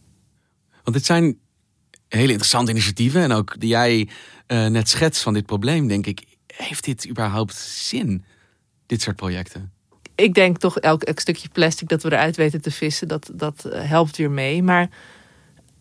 Want 0.82 0.96
dit 0.96 1.06
zijn 1.06 1.38
hele 2.08 2.30
interessante 2.30 2.70
initiatieven 2.70 3.22
en 3.22 3.32
ook 3.32 3.60
die 3.60 3.68
jij 3.68 4.08
uh, 4.46 4.66
net 4.66 4.88
schetst 4.88 5.22
van 5.22 5.34
dit 5.34 5.46
probleem, 5.46 5.88
denk 5.88 6.06
ik, 6.06 6.24
heeft 6.46 6.84
dit 6.84 7.08
überhaupt 7.08 7.54
zin, 7.54 8.24
dit 8.86 9.02
soort 9.02 9.16
projecten? 9.16 9.72
Ik 10.14 10.34
denk 10.34 10.58
toch 10.58 10.78
elk, 10.78 11.02
elk 11.02 11.20
stukje 11.20 11.48
plastic 11.48 11.88
dat 11.88 12.02
we 12.02 12.12
eruit 12.12 12.36
weten 12.36 12.60
te 12.60 12.70
vissen, 12.70 13.08
dat, 13.08 13.30
dat 13.34 13.64
uh, 13.66 13.88
helpt 13.88 14.16
weer 14.16 14.30
mee. 14.30 14.62
Maar 14.62 14.88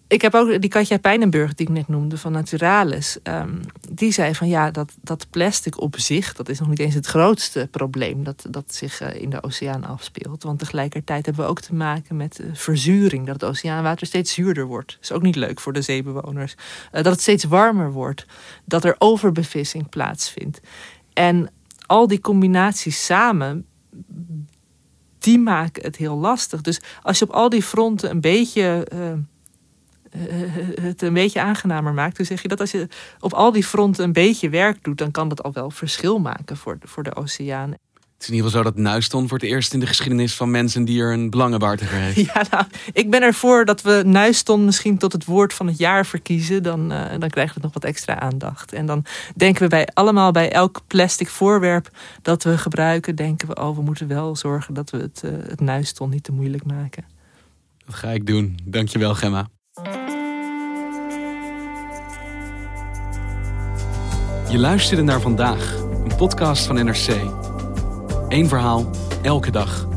ik 0.08 0.22
heb 0.22 0.36
ook 0.36 0.62
die 0.62 0.70
Katja 0.70 0.98
Pijnenburg, 0.98 1.54
die 1.54 1.68
ik 1.68 1.74
net 1.74 1.88
noemde, 1.88 2.18
van 2.18 2.32
Naturalis. 2.32 3.18
Um, 3.24 3.60
die 3.92 4.12
zei 4.12 4.36
van 4.36 4.48
ja, 4.48 4.72
dat, 4.72 4.94
dat 5.02 5.28
plastic 5.30 5.82
op 5.82 6.00
zich, 6.00 6.34
dat 6.34 6.50
is 6.50 6.60
nog 6.60 6.70
niet 6.70 6.80
eens 6.80 6.94
het 6.94 7.06
grootste 7.06 7.68
probleem 7.72 8.24
dat, 8.24 8.46
dat 8.50 8.76
zich 8.76 9.02
uh, 9.02 9.22
in 9.22 9.30
de 9.30 9.44
oceaan 9.44 9.86
afspeelt. 9.86 10.44
Want 10.44 10.60
tegelijkertijd 10.60 11.26
hebben 11.26 11.44
we 11.44 11.50
ook 11.50 11.62
te 11.62 11.74
maken 11.74 12.18
met 12.18 12.40
uh, 12.40 12.50
verzuring. 12.54 13.26
Dat 13.26 13.42
het 13.42 13.50
oceaanwater 13.50 14.08
steeds 14.08 14.34
zuurder 14.34 14.66
wordt. 14.66 14.92
Dat 14.92 15.04
is 15.04 15.12
ook 15.12 15.22
niet 15.22 15.36
leuk 15.36 15.60
voor 15.60 15.74
de 15.74 15.82
zeebewoners. 15.82 16.54
Uh, 16.54 16.92
dat 16.92 17.06
het 17.06 17.22
steeds 17.22 17.44
warmer 17.44 17.92
wordt. 17.92 18.26
Dat 18.66 18.84
er 18.84 18.96
overbevissing 18.98 19.90
plaatsvindt. 19.90 20.60
En 21.14 21.52
al 21.86 22.08
die 22.08 22.20
combinaties 22.20 23.06
samen, 23.06 23.66
die 25.20 25.40
maken 25.40 25.84
het 25.84 25.96
heel 25.96 26.18
lastig. 26.18 26.62
Dus 26.62 26.82
als 27.02 27.20
je 27.20 27.26
op 27.26 27.32
al 27.32 27.50
die 27.50 27.64
fronten 27.64 28.10
een 28.10 28.22
beetje. 28.22 28.88
Het 30.82 31.02
een 31.02 31.14
beetje 31.14 31.42
aangenamer 31.42 31.94
maakt. 31.94 32.18
Dan 32.18 32.26
zeg 32.26 32.42
je 32.42 32.48
dat 32.48 32.60
als 32.60 32.72
je 32.72 32.88
op 33.20 33.34
al 33.34 33.52
die 33.52 33.64
fronten 33.64 34.04
een 34.04 34.14
beetje 34.14 34.50
werk 34.50 34.84
doet, 34.84 34.98
dan 34.98 35.12
kan 35.12 35.30
dat 35.30 35.44
al 35.44 35.54
wel 35.54 35.70
verschil 35.70 36.20
maken 36.20 36.58
voor, 36.58 36.78
voor 36.82 37.04
de 37.04 37.16
oceaan. 37.16 37.74
Het 38.18 38.26
is 38.26 38.32
in 38.32 38.36
ieder 38.36 38.52
geval 38.52 38.66
zo 38.66 38.72
dat 38.72 38.84
Nuiston 38.84 39.28
voor 39.28 39.38
het 39.38 39.48
eerst 39.48 39.74
in 39.74 39.80
de 39.80 39.88
geschiedenis 39.88 40.36
van 40.36 40.52
mensen 40.52 40.86
die 40.86 41.02
er 41.02 41.14
een 41.14 41.30
belangenbehartiger 41.30 41.98
heeft. 41.98 42.16
Ja, 42.34 42.44
nou, 42.52 42.66
ik 42.94 43.10
ben 43.10 43.22
ervoor 43.22 43.66
dat 43.66 43.82
we 43.82 44.02
Nuiston 44.06 44.66
misschien 44.66 44.98
tot 44.98 45.14
het 45.14 45.26
woord 45.26 45.54
van 45.54 45.68
het 45.68 45.78
jaar 45.78 46.06
verkiezen. 46.06 46.64
Dan, 46.64 46.92
uh, 46.92 47.06
dan 47.20 47.30
krijgt 47.30 47.54
het 47.54 47.64
nog 47.64 47.74
wat 47.74 47.84
extra 47.84 48.20
aandacht. 48.20 48.74
En 48.74 48.86
dan 48.86 49.06
denken 49.36 49.62
we 49.62 49.68
bij 49.68 49.88
allemaal 49.94 50.32
bij 50.32 50.52
elk 50.52 50.82
plastic 50.88 51.30
voorwerp 51.30 51.90
dat 52.22 52.44
we 52.44 52.58
gebruiken, 52.58 53.16
denken 53.16 53.48
we, 53.48 53.56
oh, 53.56 53.76
we 53.76 53.82
moeten 53.82 54.08
wel 54.08 54.36
zorgen 54.36 54.74
dat 54.74 54.90
we 54.90 54.98
het, 54.98 55.22
uh, 55.26 55.32
het 55.32 55.60
Nuiston 55.60 56.10
niet 56.10 56.24
te 56.24 56.32
moeilijk 56.32 56.66
maken. 56.66 57.06
Dat 57.86 57.96
ga 57.96 58.10
ik 58.10 58.26
doen. 58.26 58.60
Dankjewel, 58.64 59.16
Gemma. 59.16 59.48
Je 64.50 64.58
luisterde 64.58 65.02
naar 65.02 65.22
vandaag, 65.22 65.76
een 66.04 66.16
podcast 66.18 66.66
van 66.66 66.76
NRC. 66.76 67.08
Eén 68.28 68.48
verhaal, 68.48 68.90
elke 69.22 69.52
dag. 69.52 69.88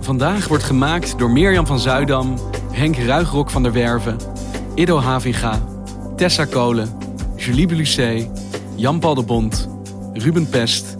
Vandaag 0.00 0.48
wordt 0.48 0.64
gemaakt 0.64 1.18
door 1.18 1.30
Mirjam 1.30 1.66
van 1.66 1.78
Zuidam, 1.78 2.38
Henk 2.72 2.96
Ruigrok 2.96 3.50
van 3.50 3.62
der 3.62 3.72
Werven, 3.72 4.16
Ido 4.74 4.98
Havinga, 4.98 5.62
Tessa 6.16 6.44
Kolen, 6.44 6.98
Julie 7.36 7.66
Belucé, 7.66 8.30
Jan-Paul 8.74 9.14
de 9.14 9.22
Bond, 9.22 9.68
Ruben 10.12 10.48
Pest, 10.48 10.96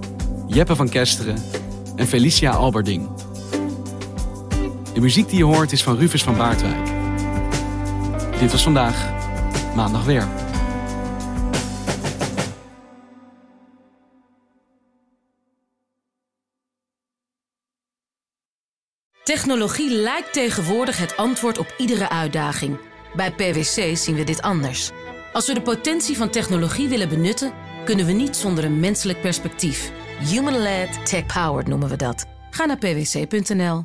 Jeppe 0.46 0.76
van 0.76 0.88
Kesteren 0.88 1.42
en 1.96 2.06
Felicia 2.06 2.50
Alberding. 2.50 3.19
De 4.94 5.00
muziek 5.00 5.28
die 5.28 5.38
je 5.38 5.44
hoort 5.44 5.72
is 5.72 5.82
van 5.82 5.96
Rufus 5.96 6.22
van 6.22 6.36
Baardwijk. 6.36 6.90
Dit 8.38 8.50
was 8.50 8.62
vandaag, 8.62 9.08
maandag 9.74 10.04
weer. 10.04 10.28
Technologie 19.24 19.90
lijkt 19.90 20.32
tegenwoordig 20.32 20.98
het 20.98 21.16
antwoord 21.16 21.58
op 21.58 21.74
iedere 21.78 22.08
uitdaging. 22.08 22.78
Bij 23.16 23.32
PwC 23.32 23.96
zien 23.96 24.14
we 24.14 24.24
dit 24.24 24.42
anders. 24.42 24.90
Als 25.32 25.46
we 25.46 25.54
de 25.54 25.62
potentie 25.62 26.16
van 26.16 26.30
technologie 26.30 26.88
willen 26.88 27.08
benutten, 27.08 27.52
kunnen 27.84 28.06
we 28.06 28.12
niet 28.12 28.36
zonder 28.36 28.64
een 28.64 28.80
menselijk 28.80 29.20
perspectief. 29.20 29.92
Human-led, 30.18 31.06
tech-powered 31.06 31.66
noemen 31.66 31.88
we 31.88 31.96
dat. 31.96 32.26
Ga 32.50 32.64
naar 32.64 32.78
pwc.nl. 32.78 33.84